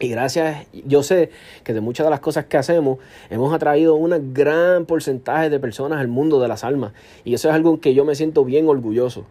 Y 0.00 0.08
gracias, 0.08 0.66
yo 0.72 1.02
sé 1.02 1.30
que 1.62 1.74
de 1.74 1.80
muchas 1.80 2.04
de 2.04 2.10
las 2.10 2.20
cosas 2.20 2.46
que 2.46 2.56
hacemos 2.56 2.98
hemos 3.30 3.54
atraído 3.54 3.94
un 3.94 4.34
gran 4.34 4.84
porcentaje 4.84 5.48
de 5.48 5.60
personas 5.60 6.00
al 6.00 6.08
mundo 6.08 6.40
de 6.40 6.48
las 6.48 6.64
almas. 6.64 6.92
Y 7.24 7.34
eso 7.34 7.48
es 7.48 7.54
algo 7.54 7.80
que 7.80 7.94
yo 7.94 8.04
me 8.04 8.14
siento 8.14 8.44
bien 8.44 8.68
orgulloso. 8.68 9.24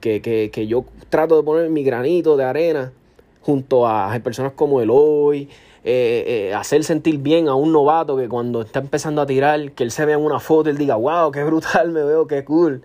Que, 0.00 0.20
que, 0.20 0.50
que 0.50 0.66
yo 0.66 0.84
trato 1.08 1.36
de 1.36 1.42
poner 1.42 1.70
mi 1.70 1.82
granito 1.82 2.36
de 2.36 2.44
arena 2.44 2.92
junto 3.40 3.86
a 3.86 4.18
personas 4.20 4.52
como 4.52 4.80
Eloy, 4.80 5.48
eh, 5.84 6.24
eh, 6.26 6.54
hacer 6.54 6.82
sentir 6.82 7.18
bien 7.18 7.48
a 7.48 7.54
un 7.54 7.72
novato 7.72 8.16
que 8.16 8.28
cuando 8.28 8.62
está 8.62 8.80
empezando 8.80 9.20
a 9.22 9.26
tirar, 9.26 9.72
que 9.72 9.84
él 9.84 9.90
se 9.90 10.04
vea 10.04 10.16
en 10.16 10.24
una 10.24 10.40
foto, 10.40 10.70
él 10.70 10.78
diga, 10.78 10.96
wow, 10.96 11.30
qué 11.30 11.44
brutal 11.44 11.92
me 11.92 12.02
veo, 12.02 12.26
qué 12.26 12.44
cool. 12.44 12.82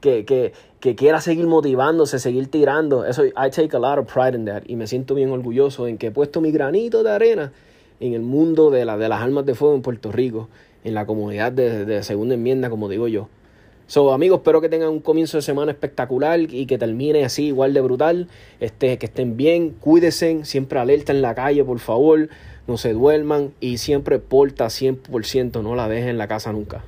que, 0.00 0.24
que, 0.24 0.52
que 0.80 0.94
quiera 0.94 1.20
seguir 1.20 1.46
motivándose, 1.46 2.18
seguir 2.18 2.48
tirando. 2.48 3.04
Eso, 3.04 3.24
I 3.24 3.50
take 3.50 3.74
a 3.76 3.78
lot 3.78 3.98
of 3.98 4.12
pride 4.12 4.36
in 4.36 4.44
that. 4.46 4.62
Y 4.66 4.76
me 4.76 4.86
siento 4.86 5.14
bien 5.14 5.30
orgulloso 5.30 5.86
en 5.88 5.98
que 5.98 6.08
he 6.08 6.10
puesto 6.10 6.40
mi 6.40 6.52
granito 6.52 7.02
de 7.02 7.10
arena 7.10 7.52
en 7.98 8.14
el 8.14 8.22
mundo 8.22 8.70
de, 8.70 8.84
la, 8.84 8.96
de 8.96 9.08
las 9.08 9.20
armas 9.20 9.46
de 9.46 9.54
fuego 9.54 9.74
en 9.74 9.82
Puerto 9.82 10.12
Rico, 10.12 10.48
en 10.84 10.94
la 10.94 11.06
comunidad 11.06 11.52
de, 11.52 11.84
de 11.84 12.02
segunda 12.02 12.34
enmienda, 12.34 12.70
como 12.70 12.88
digo 12.88 13.08
yo. 13.08 13.28
So, 13.88 14.12
amigos, 14.12 14.38
espero 14.38 14.60
que 14.60 14.68
tengan 14.68 14.88
un 14.88 14.98
comienzo 14.98 15.36
de 15.36 15.42
semana 15.42 15.70
espectacular 15.70 16.40
y 16.40 16.66
que 16.66 16.76
termine 16.76 17.24
así 17.24 17.46
igual 17.46 17.72
de 17.72 17.80
brutal. 17.80 18.28
Este, 18.58 18.98
que 18.98 19.06
estén 19.06 19.36
bien, 19.36 19.70
cuídense, 19.70 20.44
siempre 20.44 20.80
alerta 20.80 21.12
en 21.12 21.22
la 21.22 21.36
calle, 21.36 21.62
por 21.62 21.78
favor, 21.78 22.28
no 22.66 22.78
se 22.78 22.92
duerman 22.92 23.52
y 23.60 23.78
siempre 23.78 24.18
porta 24.18 24.66
100%, 24.66 25.62
no 25.62 25.76
la 25.76 25.88
dejen 25.88 26.08
en 26.08 26.18
la 26.18 26.26
casa 26.26 26.52
nunca. 26.52 26.82